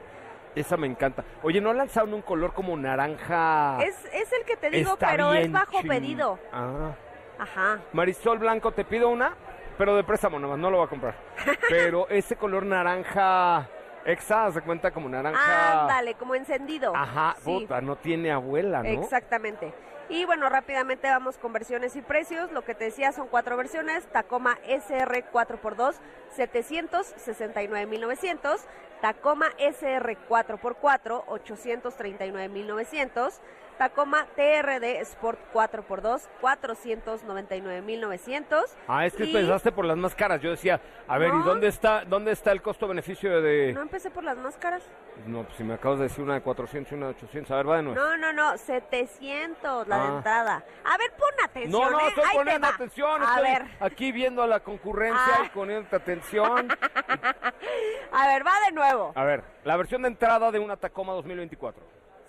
[0.54, 1.24] Esa me encanta.
[1.42, 3.78] Oye, ¿no lanzaron un color como naranja?
[3.82, 4.92] Es, es el que te digo.
[4.94, 6.38] Está pero es bajo ching- pedido.
[6.52, 6.92] Ah.
[7.38, 7.78] Ajá.
[7.92, 9.34] Marisol Blanco, te pido una,
[9.78, 11.14] pero de préstamo nomás, no lo voy a comprar.
[11.70, 13.66] Pero ese color naranja
[14.04, 15.80] exa, se cuenta como naranja.
[15.82, 16.94] Ándale, como encendido.
[16.94, 17.44] Ajá, Sí.
[17.44, 18.88] puta, no tiene abuela, ¿no?
[18.90, 19.72] Exactamente.
[20.10, 22.52] Y bueno, rápidamente vamos con versiones y precios.
[22.52, 24.04] Lo que te decía son cuatro versiones.
[24.08, 25.94] Tacoma SR 4x2,
[26.36, 28.58] 769.900.
[29.00, 33.40] Tacoma SR 4x4, 839.900.
[33.80, 38.64] Tacoma TRD Sport 4x2, 499.900.
[38.86, 40.42] Ah, es que Y- pensaste por las más caras.
[40.42, 43.72] Yo decía, a ver, ¿y dónde está dónde está el costo-beneficio de...?
[43.72, 44.82] No empecé por las máscaras.
[45.26, 47.50] No, pues si me acabas de decir una de 400 y una de 800.
[47.52, 47.98] A ver, va de nuevo.
[47.98, 50.14] No, no, no, 700 la de Ah.
[50.16, 50.62] entrada.
[50.84, 51.72] A ver, pon atención.
[51.82, 52.08] No, no, ¿eh?
[52.08, 53.22] estoy Ahí poniendo atención.
[53.22, 55.44] A estoy ver, aquí viendo a la concurrencia Ah.
[55.46, 56.68] y poniendo atención.
[58.12, 59.12] a ver, va de nuevo.
[59.14, 61.82] A ver, la versión de entrada de una Tacoma 2024.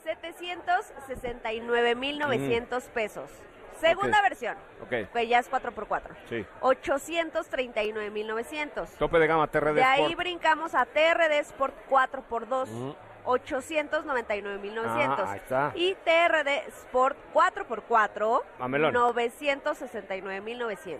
[0.05, 3.29] 769.900 pesos.
[3.79, 4.23] Segunda Ok.
[4.23, 6.15] versión, Ok, que ya es 4x4.
[6.29, 6.45] sí.
[6.61, 8.87] 839.900.
[8.97, 10.17] Tope de gama TRD De ahí Sport.
[10.19, 12.69] brincamos a TRD Sport 4x2.
[12.69, 12.95] Ujú.
[13.23, 15.27] 899.900.
[15.27, 15.71] Ah, ahí está.
[15.75, 18.43] Y TRD Sport 4x4.
[18.59, 18.93] Mamelón.
[18.93, 20.99] 969.900.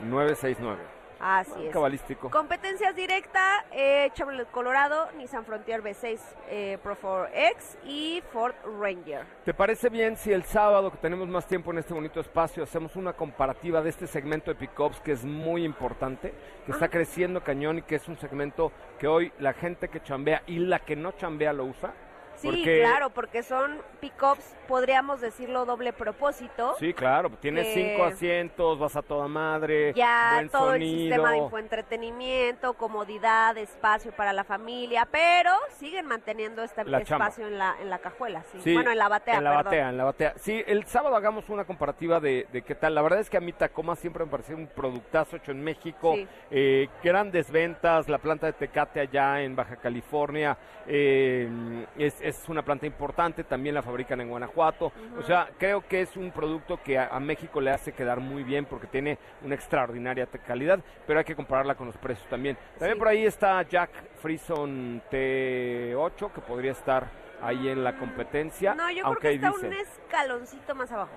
[0.00, 0.99] 969.
[1.20, 1.72] Así es.
[1.72, 2.30] Cabalístico.
[2.30, 9.26] Competencias directa, eh, Chevrolet Colorado, Nissan Frontier V6 eh, Pro 4X y Ford Ranger.
[9.44, 12.96] ¿Te parece bien si el sábado, que tenemos más tiempo en este bonito espacio, hacemos
[12.96, 16.32] una comparativa de este segmento de pickups que es muy importante,
[16.64, 20.42] que está creciendo cañón y que es un segmento que hoy la gente que chambea
[20.46, 21.92] y la que no chambea lo usa?
[22.40, 26.74] Sí, Porque- claro, porque son pickups, podríamos decirlo doble propósito.
[26.78, 31.38] Sí, claro, tienes cinco asientos, vas a toda madre, Ya buen todo el sistema de
[31.38, 37.90] infoentretenimiento, comodidad, espacio para la familia, pero siguen manteniendo este La espacio en la, en
[37.90, 38.58] la cajuela, sí.
[38.62, 39.64] Sí, Bueno, en la batea, En la perdón.
[39.64, 40.34] batea, en la batea.
[40.36, 42.94] Sí, el sábado hagamos una comparativa de, de qué tal.
[42.94, 46.14] La verdad es que a mí Tacoma siempre me pareció un productazo hecho en México.
[46.14, 46.26] Sí.
[46.50, 51.48] Eh, grandes ventas, la planta de Tecate allá en Baja California eh,
[51.98, 54.92] es, es una planta importante, también la fabrican en Guanajuato.
[55.18, 58.42] O sea, creo que es un producto que a, a México le hace quedar muy
[58.42, 62.56] bien porque tiene una extraordinaria calidad, pero hay que compararla con los precios también.
[62.78, 62.98] También Sí.
[62.98, 63.90] por ahí está Jack
[64.20, 67.06] Frison T8, que podría estar
[67.42, 68.74] ahí en la competencia.
[68.74, 69.66] No, yo creo que está dice.
[69.66, 71.10] un escaloncito más abajo.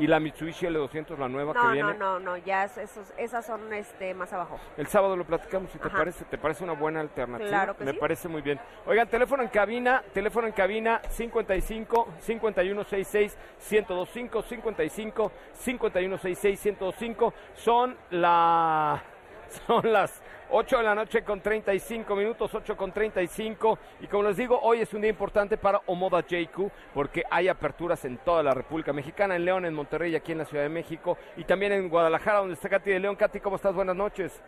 [0.00, 1.92] Y la Mitsubishi L200, la nueva que No, viene.
[1.94, 4.58] no, no, no, ya es- esos, esas son este más abajo.
[4.76, 5.98] El sábado lo platicamos, si te Ajá.
[5.98, 7.48] parece, ¿te parece una buena alternativa?
[7.48, 7.98] Claro que Me sí.
[7.98, 8.58] parece muy bien.
[8.86, 13.36] Oigan, teléfono en cabina, teléfono en cabina 55 5166
[13.70, 19.02] 1025 55 5166 1025 son la
[19.66, 23.78] son las 8 de la noche con 35 minutos, 8 con 35.
[24.00, 28.04] Y como les digo, hoy es un día importante para Omoda JQ porque hay aperturas
[28.04, 31.16] en toda la República Mexicana, en León, en Monterrey, aquí en la Ciudad de México
[31.36, 33.16] y también en Guadalajara, donde está Katy de León.
[33.16, 33.74] Katy, ¿cómo estás?
[33.74, 34.42] Buenas noches.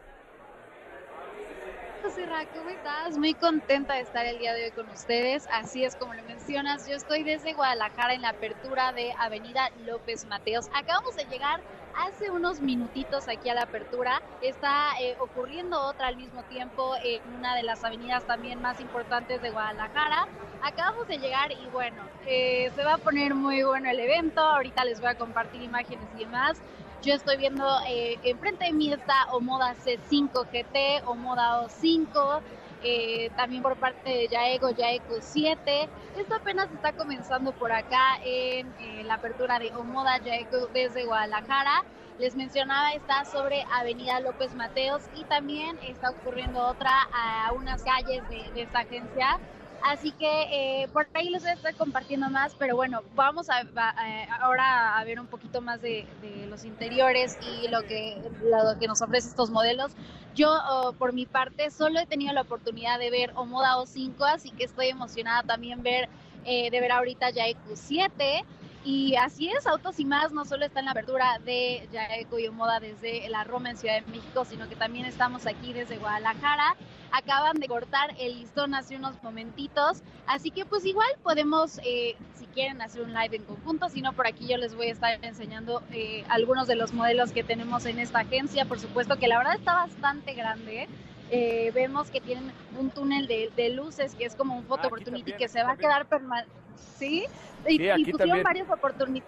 [2.15, 3.17] José Ra, ¿cómo estás?
[3.17, 5.47] Muy contenta de estar el día de hoy con ustedes.
[5.51, 10.27] Así es como lo mencionas, yo estoy desde Guadalajara en la apertura de Avenida López
[10.27, 10.67] Mateos.
[10.75, 11.63] Acabamos de llegar
[11.97, 14.21] hace unos minutitos aquí a la apertura.
[14.43, 19.41] Está eh, ocurriendo otra al mismo tiempo en una de las avenidas también más importantes
[19.41, 20.29] de Guadalajara.
[20.61, 24.43] Acabamos de llegar y bueno, eh, se va a poner muy bueno el evento.
[24.43, 26.61] Ahorita les voy a compartir imágenes y demás.
[27.03, 32.41] Yo estoy viendo eh, enfrente de mí está Omoda C5 GT, Omoda O5,
[32.85, 35.89] eh, también por parte de Yaego, Yaeco 7.
[36.17, 41.85] Esto apenas está comenzando por acá en eh, la apertura de Omoda Yaeco desde Guadalajara.
[42.19, 48.29] Les mencionaba, está sobre Avenida López Mateos y también está ocurriendo otra a unas calles
[48.29, 49.41] de, de esta agencia.
[49.85, 53.63] Así que eh, por ahí les voy a estar compartiendo más, pero bueno, vamos a,
[53.63, 58.79] eh, ahora a ver un poquito más de, de los interiores y lo que, lo
[58.79, 59.93] que nos ofrece estos modelos.
[60.35, 64.51] Yo, oh, por mi parte, solo he tenido la oportunidad de ver Omoda O5, así
[64.51, 66.09] que estoy emocionada también ver,
[66.45, 68.45] eh, de ver ahorita ya EQ7.
[68.85, 72.49] Y así es, Autos y más no solo está en la apertura de Yaeco y
[72.49, 76.75] Omoda desde la Roma en Ciudad de México, sino que también estamos aquí desde Guadalajara.
[77.13, 82.47] Acaban de cortar el listón hace unos momentitos, así que pues igual podemos, eh, si
[82.47, 85.25] quieren, hacer un live en conjunto, si no por aquí yo les voy a estar
[85.25, 89.39] enseñando eh, algunos de los modelos que tenemos en esta agencia, por supuesto que la
[89.39, 90.89] verdad está bastante grande.
[91.31, 94.87] Eh, vemos que tienen un túnel de, de luces que es como un photo Ah,
[94.89, 96.62] opportunity también, que se va a quedar permanente.
[96.99, 97.25] ¿Sí?
[97.69, 99.23] Y, Sí, y pusieron varios opportuni-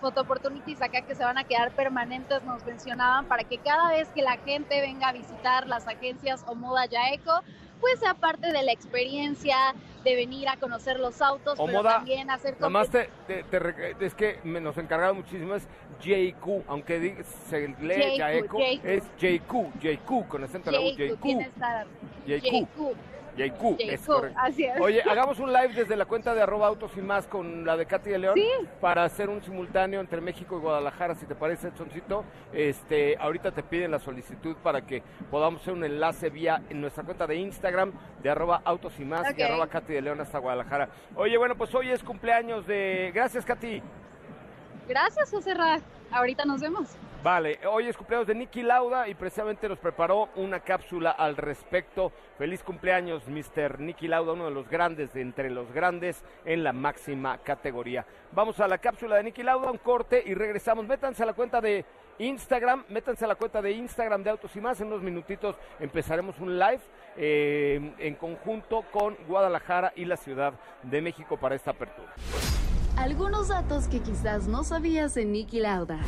[0.00, 4.08] photo opportunities acá que se van a quedar permanentes, nos mencionaban, para que cada vez
[4.14, 7.42] que la gente venga a visitar las agencias o Moda Yaeco,
[7.80, 9.56] pues sea parte de la experiencia
[10.04, 13.44] de venir a conocer los autos, pero Omoda, también hacer Nada más te, te-
[14.00, 15.66] es que me- nos encargaron muchísimo, es
[16.02, 18.84] JQ, aunque se lee JQ, Yaeco, JQ.
[18.84, 21.50] es JQ, JQ, con acento en la U, JQ,
[22.26, 22.96] JQ,
[23.48, 24.34] correcto.
[24.36, 24.80] así es.
[24.80, 27.86] Oye, hagamos un live desde la cuenta de arroba autos y más con la de
[27.86, 28.48] Katy de León Sí.
[28.80, 32.24] para hacer un simultáneo entre México y Guadalajara, si te parece, Edsoncito.
[32.52, 37.04] Este, ahorita te piden la solicitud para que podamos hacer un enlace vía en nuestra
[37.04, 40.88] cuenta de Instagram de arroba autos y más y arroba Katy de León hasta Guadalajara.
[41.16, 43.10] Oye, bueno, pues hoy es cumpleaños de...
[43.14, 43.82] Gracias, Katy.
[44.88, 45.78] Gracias, José Ra.
[46.10, 46.88] Ahorita nos vemos.
[47.22, 52.12] Vale, hoy es cumpleaños de Nicky Lauda y precisamente nos preparó una cápsula al respecto.
[52.38, 53.78] Feliz cumpleaños, Mr.
[53.78, 58.06] Nicky Lauda, uno de los grandes de entre los grandes en la máxima categoría.
[58.32, 60.86] Vamos a la cápsula de Nicky Lauda, un corte y regresamos.
[60.86, 61.84] Métanse a la cuenta de
[62.18, 64.80] Instagram, métanse a la cuenta de Instagram de Autos y Más.
[64.80, 66.80] En unos minutitos empezaremos un live
[67.18, 72.14] eh, en conjunto con Guadalajara y la Ciudad de México para esta apertura.
[72.96, 75.98] Algunos datos que quizás no sabías de Niki Lauda.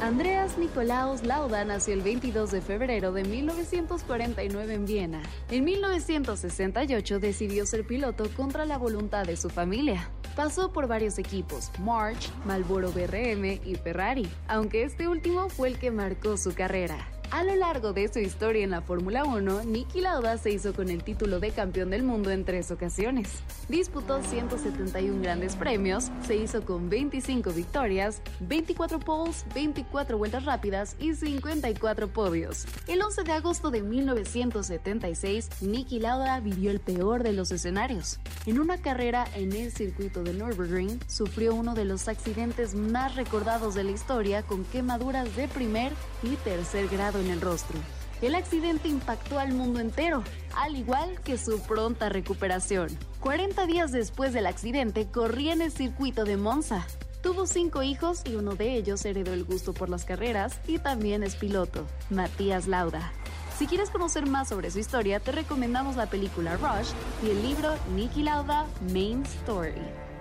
[0.00, 5.22] Andreas Nicolaus Lauda nació el 22 de febrero de 1949 en Viena.
[5.50, 10.08] En 1968 decidió ser piloto contra la voluntad de su familia.
[10.34, 15.90] Pasó por varios equipos, March, Marlboro BRM y Ferrari, aunque este último fue el que
[15.90, 16.96] marcó su carrera.
[17.32, 20.90] A lo largo de su historia en la Fórmula 1, Niki Lauda se hizo con
[20.90, 23.28] el título de campeón del mundo en tres ocasiones.
[23.68, 31.14] Disputó 171 grandes premios, se hizo con 25 victorias, 24 poles, 24 vueltas rápidas y
[31.14, 32.66] 54 podios.
[32.88, 38.18] El 11 de agosto de 1976, Niki Lauda vivió el peor de los escenarios.
[38.46, 43.76] En una carrera en el circuito de Nürburgring, sufrió uno de los accidentes más recordados
[43.76, 45.92] de la historia con quemaduras de primer
[46.24, 47.78] y tercer grado en el rostro.
[48.22, 50.22] El accidente impactó al mundo entero,
[50.54, 52.88] al igual que su pronta recuperación.
[53.20, 56.86] 40 días después del accidente, corría en el circuito de Monza.
[57.22, 61.22] Tuvo cinco hijos y uno de ellos heredó el gusto por las carreras y también
[61.22, 63.12] es piloto, Matías Lauda.
[63.58, 67.74] Si quieres conocer más sobre su historia, te recomendamos la película Rush y el libro
[67.94, 69.74] Nicky Lauda Main Story.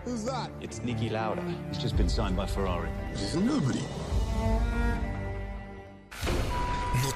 [0.05, 0.49] Who's that?
[0.61, 1.43] It's Nicky Lauda.
[1.69, 2.89] He's just been signed by Ferrari.
[3.13, 3.79] He's a nobody.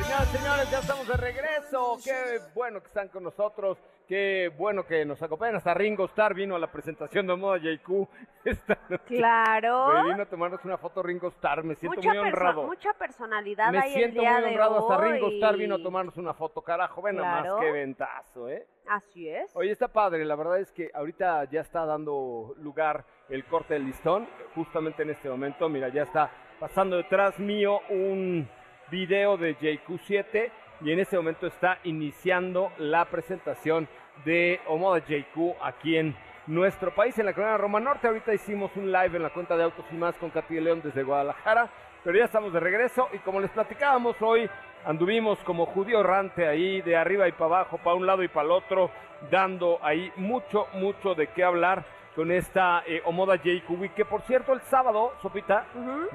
[0.00, 1.98] Señoras, señores, ya estamos de regreso.
[2.04, 3.78] Qué bueno que están con nosotros.
[4.06, 5.56] Qué bueno que nos acompañan.
[5.56, 8.08] Hasta Ringo Starr vino a la presentación de Moda JQ.
[8.44, 9.04] Esta noche.
[9.06, 9.92] Claro.
[10.02, 11.62] Me vino a tomarnos una foto Ringo Starr.
[11.64, 12.62] Me siento Mucha, muy honrado.
[12.64, 14.78] mucha personalidad Me el siento día muy honrado.
[14.78, 15.12] Hasta hoy.
[15.12, 16.62] Ringo Starr vino a tomarnos una foto.
[16.62, 17.44] Carajo, ven Claro.
[17.46, 18.66] nomás qué ventazo, ¿eh?
[18.88, 19.50] Así es.
[19.54, 20.24] Oye, está padre.
[20.24, 24.26] La verdad es que ahorita ya está dando lugar el corte del listón.
[24.54, 28.48] Justamente en este momento, mira, ya está pasando detrás mío un
[28.90, 33.88] video de JQ7 y en este momento está iniciando la presentación
[34.24, 38.06] de Omoda JQ aquí en nuestro país, en la colonia Roma Norte.
[38.06, 40.80] Ahorita hicimos un live en la cuenta de Autos y Más con Katy de León
[40.82, 41.68] desde Guadalajara,
[42.04, 44.48] pero ya estamos de regreso y como les platicábamos hoy,
[44.84, 48.46] anduvimos como judío errante ahí de arriba y para abajo, para un lado y para
[48.46, 48.90] el otro,
[49.30, 54.52] dando ahí mucho, mucho de qué hablar con esta eh, Omoda JQ que por cierto
[54.52, 55.66] el sábado, Sopita,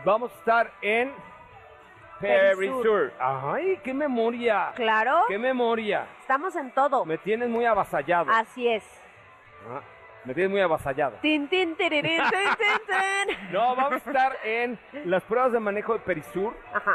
[0.03, 1.11] vamos a estar en
[2.27, 2.83] Perisur.
[2.83, 3.11] Perisur.
[3.19, 4.71] Ay, qué memoria.
[4.75, 5.23] Claro.
[5.27, 6.07] Qué memoria.
[6.19, 7.05] Estamos en todo.
[7.05, 8.31] Me tienes muy avasallado.
[8.31, 8.83] Así es.
[9.69, 9.81] Ah,
[10.25, 11.17] me tienes muy avasallado.
[11.21, 13.51] Tin, tin, tirirín, tin, tin, tin.
[13.51, 16.53] No, vamos a estar en las pruebas de manejo de Perisur.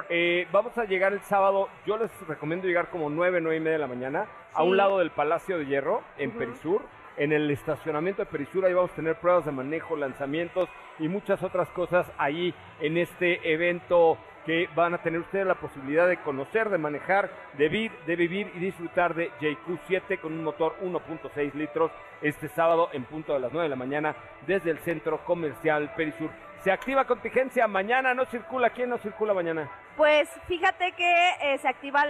[0.09, 1.69] Eh, vamos a llegar el sábado.
[1.87, 4.99] Yo les recomiendo llegar como 9, 9 y media de la mañana a un lado
[4.99, 6.31] del Palacio de Hierro en.
[6.33, 6.83] Perisur.
[7.17, 10.69] En el estacionamiento de Perisur, ahí vamos a tener pruebas de manejo, lanzamientos
[11.01, 14.17] y muchas otras cosas ahí en este evento
[14.48, 18.50] que van a tener ustedes la posibilidad de conocer, de manejar, de vivir, de vivir
[18.54, 21.90] y disfrutar de JQ7 con un motor 1.6 litros
[22.22, 26.30] este sábado en punto de las 9 de la mañana desde el centro comercial Perisur.
[26.64, 29.68] Se activa contingencia, mañana no circula, ¿quién no circula mañana?
[29.98, 32.06] Pues fíjate que eh, se activa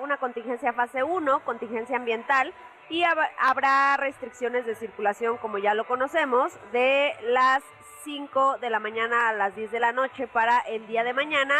[0.00, 2.54] una contingencia fase 1, contingencia ambiental,
[2.88, 7.62] y hab- habrá restricciones de circulación, como ya lo conocemos, de las
[8.04, 11.56] 5 de la mañana a las 10 de la noche para el día de mañana,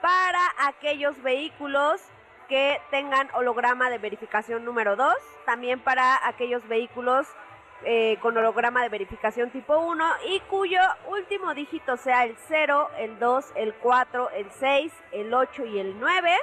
[0.00, 2.00] para aquellos vehículos
[2.48, 5.14] que tengan holograma de verificación número 2,
[5.44, 7.26] también para aquellos vehículos
[7.84, 13.18] eh, con holograma de verificación tipo 1 y cuyo último dígito sea el 0, el
[13.18, 16.36] 2, el 4, el 6, el 8 y el 9.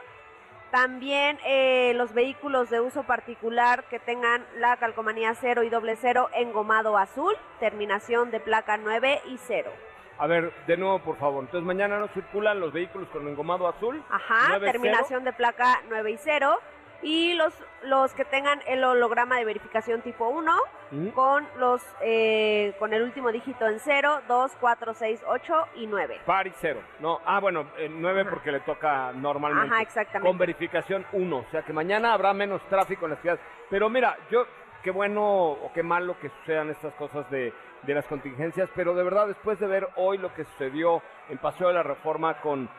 [0.71, 6.29] También eh, los vehículos de uso particular que tengan la calcomanía 0 y doble 0
[6.36, 9.71] engomado azul, terminación de placa 9 y 0.
[10.19, 11.43] A ver, de nuevo, por favor.
[11.43, 14.03] Entonces, mañana no circulan los vehículos con engomado azul.
[14.10, 14.71] Ajá, 9-0.
[14.71, 16.60] terminación de placa 9 y 0.
[17.02, 20.54] Y los, los que tengan el holograma de verificación tipo 1
[20.92, 21.12] Ujú.
[21.14, 26.22] con, los, eh, con el último dígito en 0, 2, 4, 6, 8 y 9.
[26.26, 26.82] Par y cero.
[27.00, 29.74] No, ah, bueno, el 9 porque le toca normalmente.
[29.74, 30.28] Ajá, exactamente.
[30.28, 31.38] Con verificación 1.
[31.38, 33.40] O sea que mañana habrá menos tráfico en la ciudad.
[33.70, 34.46] Pero mira, yo,
[34.84, 38.70] qué bueno o qué malo que sucedan estas cosas de, de las contingencias.
[38.76, 42.42] Pero de verdad, después de ver hoy lo que sucedió en Paseo de la Reforma
[42.42, 42.70] con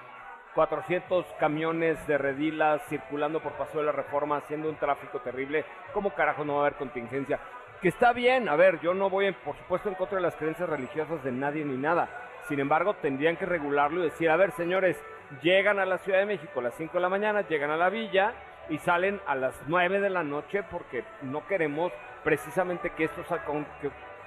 [0.55, 6.11] 400 camiones de redilas circulando por Paseo de la Reforma, haciendo un tráfico terrible, ¿cómo
[6.11, 7.39] carajo no va a haber contingencia?
[7.81, 10.69] Que está bien, a ver, yo no voy, por supuesto, en contra de las creencias
[10.69, 12.09] religiosas de nadie ni nada.
[12.49, 15.03] Sin embargo, tendrían que regularlo y decir, a ver, señores,
[15.43, 17.89] llegan a la Ciudad de México a las 5 de la mañana, llegan a la
[17.89, 18.35] villa
[18.69, 21.93] y salen a las 9 de la noche porque no queremos
[22.25, 23.27] precisamente que estos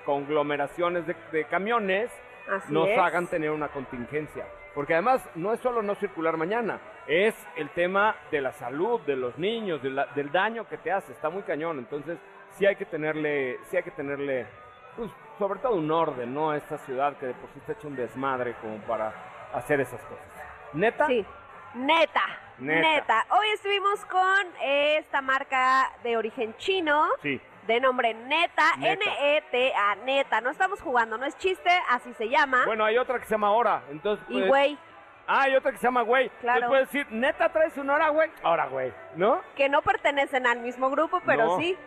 [0.05, 2.11] conglomeraciones de, de camiones
[2.49, 2.97] Así nos es.
[2.97, 4.45] hagan tener una contingencia.
[4.73, 9.15] Porque además no es solo no circular mañana, es el tema de la salud, de
[9.15, 11.77] los niños, de la- del daño que te hace, está muy cañón.
[11.79, 12.17] Entonces
[12.51, 14.47] sí hay que tenerle, sí hay que tenerle,
[14.95, 16.51] pues, sobre todo un orden, ¿no?
[16.51, 19.13] A esta ciudad que de por sí está hecho un desmadre como para
[19.53, 20.25] hacer esas cosas.
[20.73, 21.05] ¿Neta?
[21.07, 21.23] Sí,
[21.75, 22.21] neta,
[22.57, 22.81] Neta.
[22.89, 23.25] neta.
[23.29, 27.39] Hoy estuvimos con esta marca de origen chino, Sí.
[27.67, 28.93] De nombre Neta, Neta.
[28.93, 30.41] N-E-T-A, Neta.
[30.41, 32.63] No estamos jugando, no es chiste, así se llama.
[32.65, 34.25] Bueno, hay otra que se llama Hora, entonces...
[34.29, 34.77] y pues- güey,
[35.25, 36.27] Ah, hay otra que se llama Güey.
[36.41, 36.63] Claro.
[36.65, 38.29] Entonces puedes decir, ¿neta traes una Hora, güey?
[38.43, 39.41] Ahora, güey, ¿no?
[39.55, 41.57] que no pertenecen al mismo grupo, pero No.
[41.59, 41.77] sí.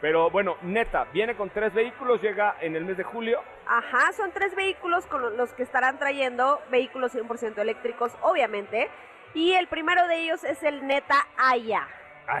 [0.00, 3.42] Pero bueno, neta, viene con tres vehículos, llega en el mes de julio.
[3.66, 8.88] Ajá, son tres vehículos con los que estarán trayendo vehículos 100% eléctricos, obviamente.
[9.34, 11.86] Y el primero de ellos es el Neta Aya.
[12.28, 12.40] Ah,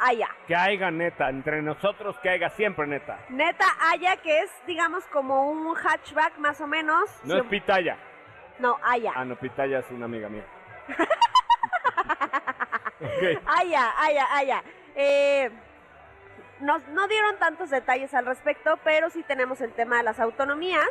[0.00, 0.06] ya.
[0.06, 0.28] Aya.
[0.46, 3.18] Que haya neta, entre nosotros que haya siempre neta.
[3.28, 7.10] Neta Aya, que es, digamos, como un hatchback más o menos.
[7.24, 7.96] No es pitaya.
[8.58, 9.12] No, Aya.
[9.14, 10.44] Ah, no, pitaya es una amiga mía.
[13.00, 13.42] Ok.
[13.46, 14.62] Aya, Aya, Aya.
[14.94, 15.50] Eh,
[16.60, 20.88] nos, no dieron tantos detalles al respecto, pero sí tenemos el tema de las autonomías.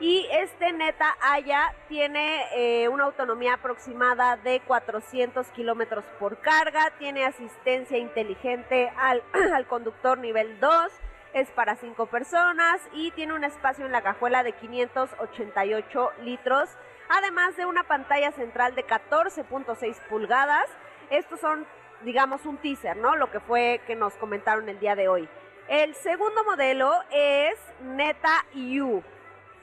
[0.00, 7.26] Y este neta Aya tiene eh, una autonomía aproximada de 400 kilómetros por carga, tiene
[7.26, 9.22] asistencia inteligente al,
[9.54, 10.90] al conductor nivel 2,
[11.34, 16.70] es para 5 personas y tiene un espacio en la cajuela de 588 litros,
[17.10, 20.66] además de una pantalla central de 14.6 pulgadas.
[21.10, 21.66] Estos son,
[22.04, 23.16] digamos, un teaser, ¿no?
[23.16, 25.28] Lo que fue que nos comentaron el día de hoy.
[25.68, 29.02] El segundo modelo es Neta U.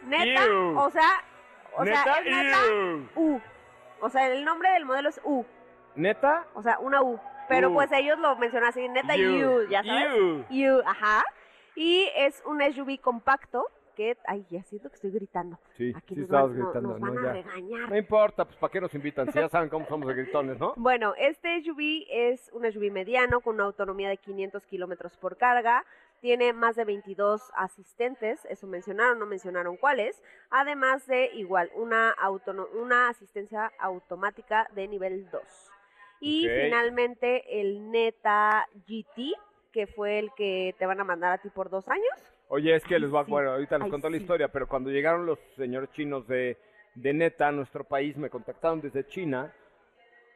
[0.07, 0.77] Neta, Ew.
[0.79, 1.23] o sea,
[1.75, 3.09] o Neta, sea, es neta ew.
[3.15, 3.41] U.
[4.01, 5.45] O sea, el nombre del modelo es U.
[5.95, 6.45] ¿Neta?
[6.53, 7.19] O sea, una U.
[7.49, 7.73] Pero U.
[7.73, 9.13] pues ellos lo mencionan así, neta.
[9.15, 10.13] U, ya sabes.
[10.49, 11.23] U, ajá.
[11.75, 15.57] Y es un SUV compacto que, ay, ya siento que estoy gritando.
[15.75, 17.07] Sí, Aquí sí nos estabas van- no- gritando, nos ¿no?
[17.13, 17.33] van a Ya.
[17.33, 17.89] regañar.
[17.89, 19.31] No importa, pues ¿para qué nos invitan?
[19.31, 20.73] Si ya saben cómo somos de gritones, ¿no?
[20.75, 25.83] Bueno, este SUV es un SUV mediano con una autonomía de 500 kilómetros por carga.
[26.21, 30.21] Tiene más de 22 asistentes, eso mencionaron, no mencionaron cuáles.
[30.49, 32.15] Además de igual, una,
[32.73, 35.41] una asistencia automática de nivel 2.
[36.19, 39.33] Y finalmente el Neta GT,
[39.71, 42.33] que fue el que te van a mandar a ti por dos años.
[42.49, 43.25] Oye, es que les voy a...
[43.25, 43.31] sí.
[43.31, 46.57] Bueno, ahorita les Ay, cuento la historia, pero cuando llegaron los señores chinos de,
[46.95, 49.53] de Neta a nuestro país, me contactaron desde China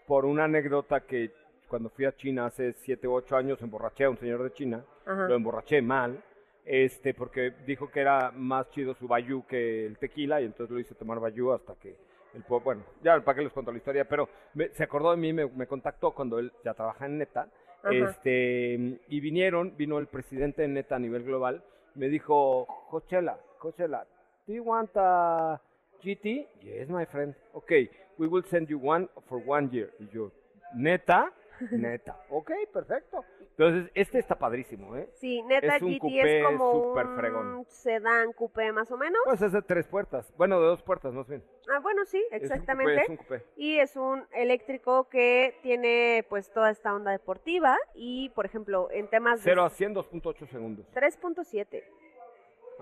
[0.05, 1.31] por una anécdota que
[1.71, 4.83] cuando fui a China hace 7 u 8 años emborraché a un señor de China,
[5.05, 5.27] Ajá.
[5.29, 6.21] lo emborraché mal,
[6.65, 10.79] este, porque dijo que era más chido su bayú que el tequila y entonces lo
[10.81, 11.95] hice tomar bayú hasta que
[12.33, 15.17] el po- bueno, ya para que les cuento la historia, pero me- se acordó de
[15.17, 17.47] mí, me, me contactó cuando él ya trabaja en Neta,
[17.83, 17.93] Ajá.
[17.93, 21.63] este, y vinieron, vino el presidente de Neta a nivel global,
[21.95, 24.05] me dijo, Coachella, Coachella,
[24.45, 25.59] do you want a
[26.03, 26.47] GT?
[26.61, 27.33] Yes, my friend.
[27.53, 29.91] Okay, we will send you one for one year.
[29.99, 30.31] Y yo,
[30.75, 31.31] ¿neta?
[31.71, 32.17] Neta.
[32.29, 33.23] Ok, perfecto.
[33.57, 35.09] Entonces, este está padrísimo, ¿eh?
[35.15, 37.65] Sí, Neta Es un GT coupé es como súper un fregón.
[37.67, 39.21] sedán coupé más o menos.
[39.25, 40.33] Pues es de tres puertas.
[40.37, 41.43] Bueno, de dos puertas, más bien.
[41.69, 43.01] Ah, bueno, sí, Es un coupé, exactamente.
[43.01, 43.43] Es un coupé.
[43.55, 49.07] Y es un eléctrico que tiene pues toda esta onda deportiva y por ejemplo en
[49.09, 50.85] temas de 0 a 100, 2.8 segundos.
[50.93, 51.83] 3.7.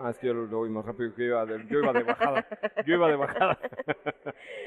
[0.01, 1.91] Ah, es que yo lo, lo voy más rápido que yo iba de, yo iba
[1.91, 2.47] de bajada.
[2.85, 3.59] Yo iba de bajada.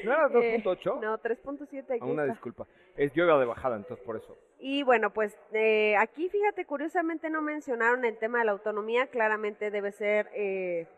[0.03, 0.99] ¿No era Eh, 2.8?
[1.01, 2.67] no, 3.7 aquí Ah, una disculpa.
[2.95, 4.37] Es, yo iba de bajada, entonces por eso.
[4.59, 9.71] Y bueno, pues eh, aquí fíjate, curiosamente no mencionaron el tema de la autonomía, claramente
[9.71, 10.29] debe ser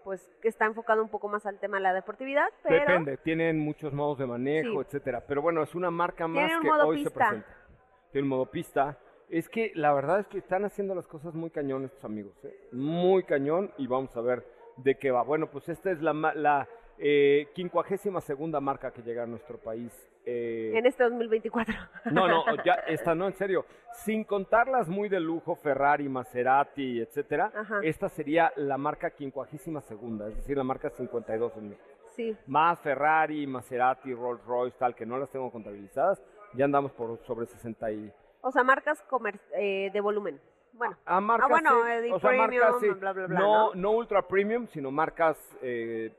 [0.04, 3.18] pues pues que está enfocado un poco más al tema de la deportividad, pero Depende,
[3.18, 4.86] tienen muchos modos de manejo, Sí.
[4.88, 5.24] etcétera.
[5.28, 7.20] Pero bueno, es una marca más Tiene un que modo hoy se pista.
[7.20, 7.48] presenta.
[8.12, 8.98] Tiene un modo pista.
[9.30, 12.56] Es que la verdad es que están haciendo las cosas muy cañón estos amigos, ¿eh?
[12.72, 14.44] Muy cañón y vamos a ver
[14.78, 15.24] de qué va.
[15.24, 16.68] Bueno, pues esta es la, la
[16.98, 19.92] eh, quincuagésima segunda marca que llega a nuestro país.
[20.26, 21.76] eh, en este 2024.
[22.12, 23.66] no, no, ya esta no, en serio.
[23.94, 27.80] Sin contar las muy de lujo, Ferrari, Maserati, etcétera, Ajá.
[27.84, 31.88] esta sería la marca quincuagésima segunda, es decir, la marca 52 en México.
[32.16, 32.36] Sí.
[32.48, 36.22] Más Ferrari, Maserati, Rolls Royce, tal, que no las tengo contabilizadas,
[36.54, 38.12] ya andamos por sobre 60 y...
[38.48, 40.40] O sea, marcas comer- eh, de volumen.
[40.74, 43.40] Bueno, A marcas, bueno, sí, eh, de o sea, premium, marcas, sí, bla, bla, bla,
[43.74, 46.12] no, ultra premium, sino marcas, eh,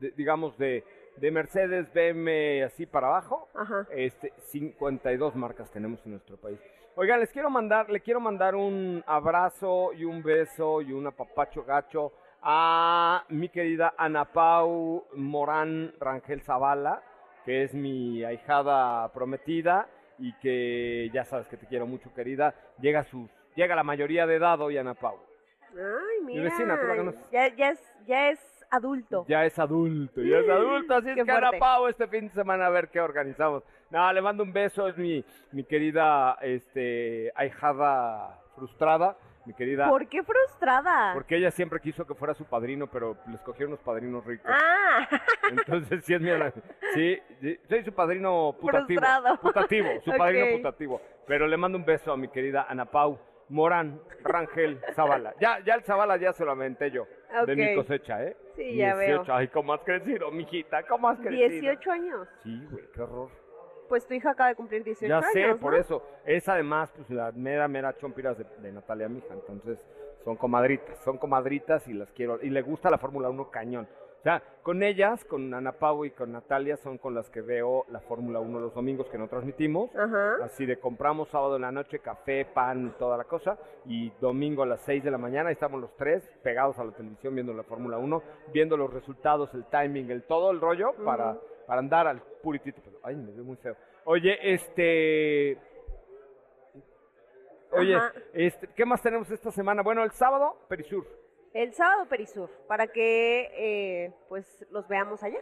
[0.00, 0.84] de- digamos, de,
[1.16, 3.48] de Mercedes, BMW, así para abajo.
[3.54, 3.86] Ajá.
[3.90, 6.58] Este, 52 marcas tenemos en nuestro país.
[6.94, 11.62] Oigan, les quiero mandar, le quiero mandar un abrazo y un beso y un apapacho
[11.64, 17.02] gacho a mi querida Ana Pau Morán Rangel Zavala,
[17.44, 22.54] que es mi ahijada prometida y que ya sabes que te quiero mucho, querida.
[22.80, 25.18] Llega sus, llega la mayoría de edad hoy Ana Pau.
[25.72, 26.44] Ay, mira.
[26.44, 27.30] vecina, ¿tú la conoces?
[27.30, 29.24] Ya, ya es, ya es adulto.
[29.28, 31.50] Ya es adulto, ya es adulto, así es que Ana.
[31.58, 33.62] Pau este fin de semana a ver qué organizamos.
[33.90, 39.16] No, le mando un beso, es mi, mi querida este, ahijada frustrada,
[39.46, 39.88] mi querida...
[39.88, 41.14] ¿Por qué frustrada?
[41.14, 44.50] Porque ella siempre quiso que fuera su padrino, pero le escogieron unos padrinos ricos.
[44.52, 45.08] Ah,
[45.50, 46.30] Entonces sí es mi
[46.94, 49.00] sí, sí, soy su padrino putativo.
[49.00, 49.40] Frustrado.
[49.40, 51.00] Putativo, su padrino putativo.
[51.26, 53.18] Pero le mando un beso a mi querida Ana Pau,
[53.48, 55.34] Morán, Rangel, Zavala.
[55.40, 57.06] Ya, ya el Zavala ya se lo aventé yo
[57.46, 58.36] de mi cosecha, ¿eh?
[58.56, 59.24] Sí, ya veo.
[59.28, 61.48] Ay, cómo has crecido, mijita, cómo has crecido.
[61.48, 62.28] 18 años.
[62.42, 63.45] Sí, güey, qué horror.
[63.88, 65.30] Pues tu hija acaba de cumplir 18 Ya años.
[65.32, 65.58] sé, ¿no?
[65.58, 66.02] por eso.
[66.24, 69.32] Es además, pues, la mera, mera chompiras de, de Natalia Mija.
[69.34, 69.84] Entonces,
[70.24, 72.38] son comadritas, son comadritas y las quiero.
[72.42, 73.86] Y le gusta la Fórmula 1 cañón.
[74.18, 77.84] O sea, con ellas, con Ana Pau y con Natalia, son con las que veo
[77.90, 79.94] la Fórmula 1 los domingos que no transmitimos.
[79.94, 80.38] Ajá.
[80.42, 83.56] Así de compramos sábado en la noche café, pan, toda la cosa.
[83.84, 86.90] Y domingo a las 6 de la mañana ahí estamos los tres pegados a la
[86.90, 88.22] televisión viendo la Fórmula 1,
[88.52, 92.80] viendo los resultados, el timing, el todo el rollo para, para andar al puritito.
[92.84, 93.76] Pero, Ay, me veo muy feo.
[94.04, 95.58] Oye, este...
[97.72, 97.98] Oye,
[98.32, 99.82] este, ¿qué más tenemos esta semana?
[99.82, 101.04] Bueno, el sábado, Perisur.
[101.52, 105.40] El sábado Perisur, para que eh, pues los veamos allá.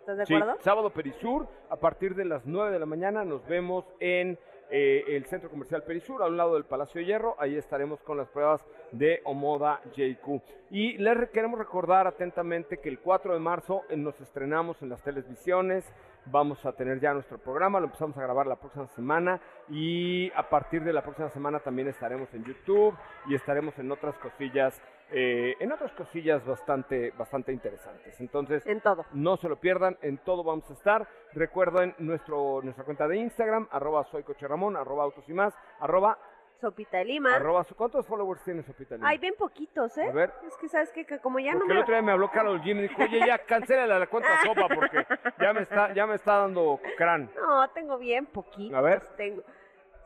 [0.00, 0.60] ¿Estás de Sí, acuerdo?
[0.60, 4.38] sábado Perisur, a partir de las 9 de la mañana nos vemos en
[4.72, 7.36] eh, el Centro Comercial Perisur, a un lado del Palacio de Hierro.
[7.38, 10.40] Ahí estaremos con las pruebas de Omoda JQ.
[10.70, 14.88] Y les re- queremos recordar atentamente que el 4 de marzo eh, nos estrenamos en
[14.88, 15.84] las televisiones.
[16.26, 20.48] Vamos a tener ya nuestro programa, lo empezamos a grabar la próxima semana y a
[20.48, 22.96] partir de la próxima semana también estaremos en YouTube
[23.26, 28.20] y estaremos en otras cosillas, eh, en otras cosillas bastante, bastante interesantes.
[28.20, 29.04] Entonces, En todo.
[29.12, 31.08] no se lo pierdan, en todo vamos a estar.
[31.32, 36.18] Recuerden nuestro, nuestra cuenta de Instagram, arroba soy Coche Ramón, arroba autos y más, arroba,
[36.62, 37.34] Sopita de Lima.
[37.34, 39.08] arroba, ¿cuántos followers tiene Sopita Lima?
[39.08, 40.08] Ay, bien poquitos, ¿eh?
[40.08, 40.32] A ver.
[40.46, 41.82] Es que sabes que como ya Porque no el me...
[41.82, 45.04] otro día me habló Carol Jim y dijo, oye, ya cancélale la cuenta sopa porque
[45.40, 47.28] ya me está, ya me está dando crán.
[47.36, 48.78] No, tengo bien poquitos.
[48.78, 49.00] A ver.
[49.16, 49.42] Tengo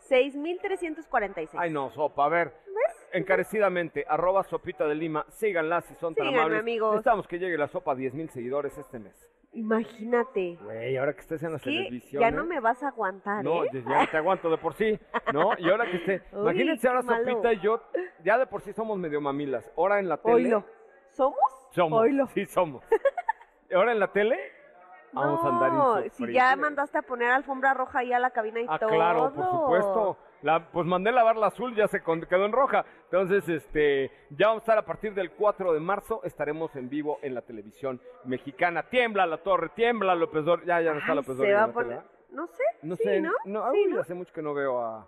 [0.08, 1.50] 6.346.
[1.58, 2.52] Ay, no, sopa, a ver.
[3.12, 6.60] Encarecidamente, arroba sopita de Lima, síganla si son tan Síganme, amables.
[6.60, 6.90] amigos.
[6.92, 9.30] Necesitamos que llegue la sopa a 10 mil seguidores este mes.
[9.56, 10.58] Imagínate.
[10.62, 11.70] Güey, ahora que estés en las ¿Qué?
[11.70, 12.28] televisiones.
[12.30, 13.68] Ya no me vas a aguantar, No, ¿eh?
[13.72, 14.98] ya te aguanto de por sí,
[15.32, 15.52] ¿no?
[15.58, 17.24] Y ahora que esté, Uy, imagínense ahora malo.
[17.24, 17.80] Sopita y yo,
[18.22, 19.70] ya de por sí somos medio mamilas.
[19.76, 20.34] Ahora en la tele.
[20.34, 20.64] Oilo.
[21.12, 21.38] ¿Somos?
[21.70, 22.00] Somos.
[22.02, 22.26] Oilo.
[22.28, 22.84] Sí, somos.
[23.74, 24.38] Ahora en la tele,
[25.12, 28.66] vamos a andar si ya mandaste a poner alfombra roja ahí a la cabina y
[28.68, 28.90] Ah, todo.
[28.90, 30.18] claro, por supuesto.
[30.42, 32.84] La, pues mandé lavar la azul, ya se quedó en roja.
[33.04, 37.18] Entonces, este, ya vamos a estar a partir del 4 de marzo, estaremos en vivo
[37.22, 38.82] en la televisión mexicana.
[38.84, 40.80] Tiembla la torre, tiembla López Dóriga.
[40.80, 41.38] Ya, ya no está Ay, López.
[41.38, 42.04] ¿verdad?
[42.30, 42.64] No sé.
[42.82, 43.32] No sí, sé, ¿no?
[43.44, 44.00] no, Sí, uy, ¿no?
[44.00, 45.06] hace mucho que no veo a...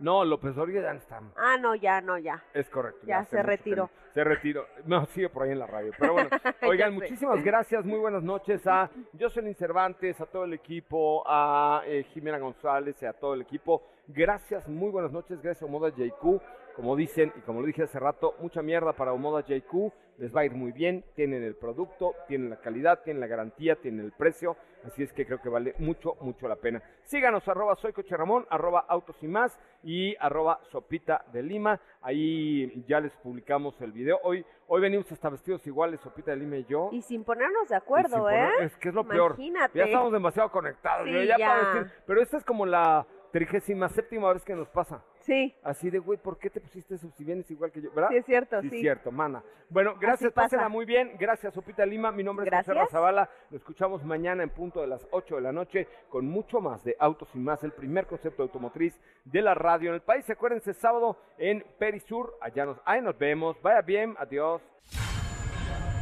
[0.00, 1.20] No, López Dóriga ya no está.
[1.36, 2.42] Ah, no, ya, no, ya.
[2.52, 3.06] Es correcto.
[3.06, 3.90] Ya se retiró.
[4.14, 4.64] Se retiró.
[4.86, 5.90] No, sigue por ahí en la radio.
[5.98, 6.28] Pero bueno,
[6.62, 7.84] oigan, muchísimas gracias.
[7.84, 8.88] Muy buenas noches a
[9.18, 13.82] Jocelyn Cervantes, a todo el equipo, a eh, Jimena González y a todo el equipo.
[14.06, 15.42] Gracias, muy buenas noches.
[15.42, 16.40] Gracias a Omoda JQ.
[16.76, 19.92] Como dicen y como lo dije hace rato, mucha mierda para Omoda JQ.
[20.18, 21.04] Les va a ir muy bien.
[21.16, 24.56] Tienen el producto, tienen la calidad, tienen la garantía, tienen el precio.
[24.84, 26.82] Así es que creo que vale mucho, mucho la pena.
[27.04, 31.80] Síganos, arroba soy Coche Ramón, arroba autos y más y arroba sopita de Lima.
[32.02, 34.03] Ahí ya les publicamos el video.
[34.22, 36.88] Hoy, hoy venimos hasta vestidos iguales, Sopita de Lima y yo.
[36.92, 38.48] Y sin ponernos de acuerdo, ¿eh?
[38.60, 39.32] Es que es lo peor.
[39.38, 39.78] Imagínate.
[39.78, 41.06] Ya estamos demasiado conectados.
[41.06, 41.46] Sí, yo ya ya.
[41.48, 45.02] para vestir- Pero esta es como la trigésima séptima vez que nos pasa.
[45.24, 47.90] Sí, Así de, güey, ¿por qué te pusiste eso si vienes igual que yo?
[47.92, 48.10] ¿Verdad?
[48.10, 48.76] sí es cierto, Sí, sí.
[48.76, 49.42] es cierto, mana.
[49.70, 51.12] Bueno, gracias, pásenla muy bien.
[51.18, 52.12] Gracias, Sopita Lima.
[52.12, 52.74] Mi nombre es José.
[52.74, 53.30] Razabala.
[53.50, 56.94] Lo escuchamos mañana en punto de las 8 de la noche con mucho más de
[56.98, 60.28] Autos y Más, el primer concepto automotriz de la radio en el país.
[60.28, 62.36] Acuérdense, sábado en Perisur.
[62.42, 63.56] Allá nos, ahí nos vemos.
[63.62, 64.60] Vaya bien, adiós.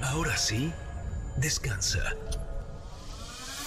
[0.02, 0.72] Ahora sí,
[1.40, 2.00] descansa.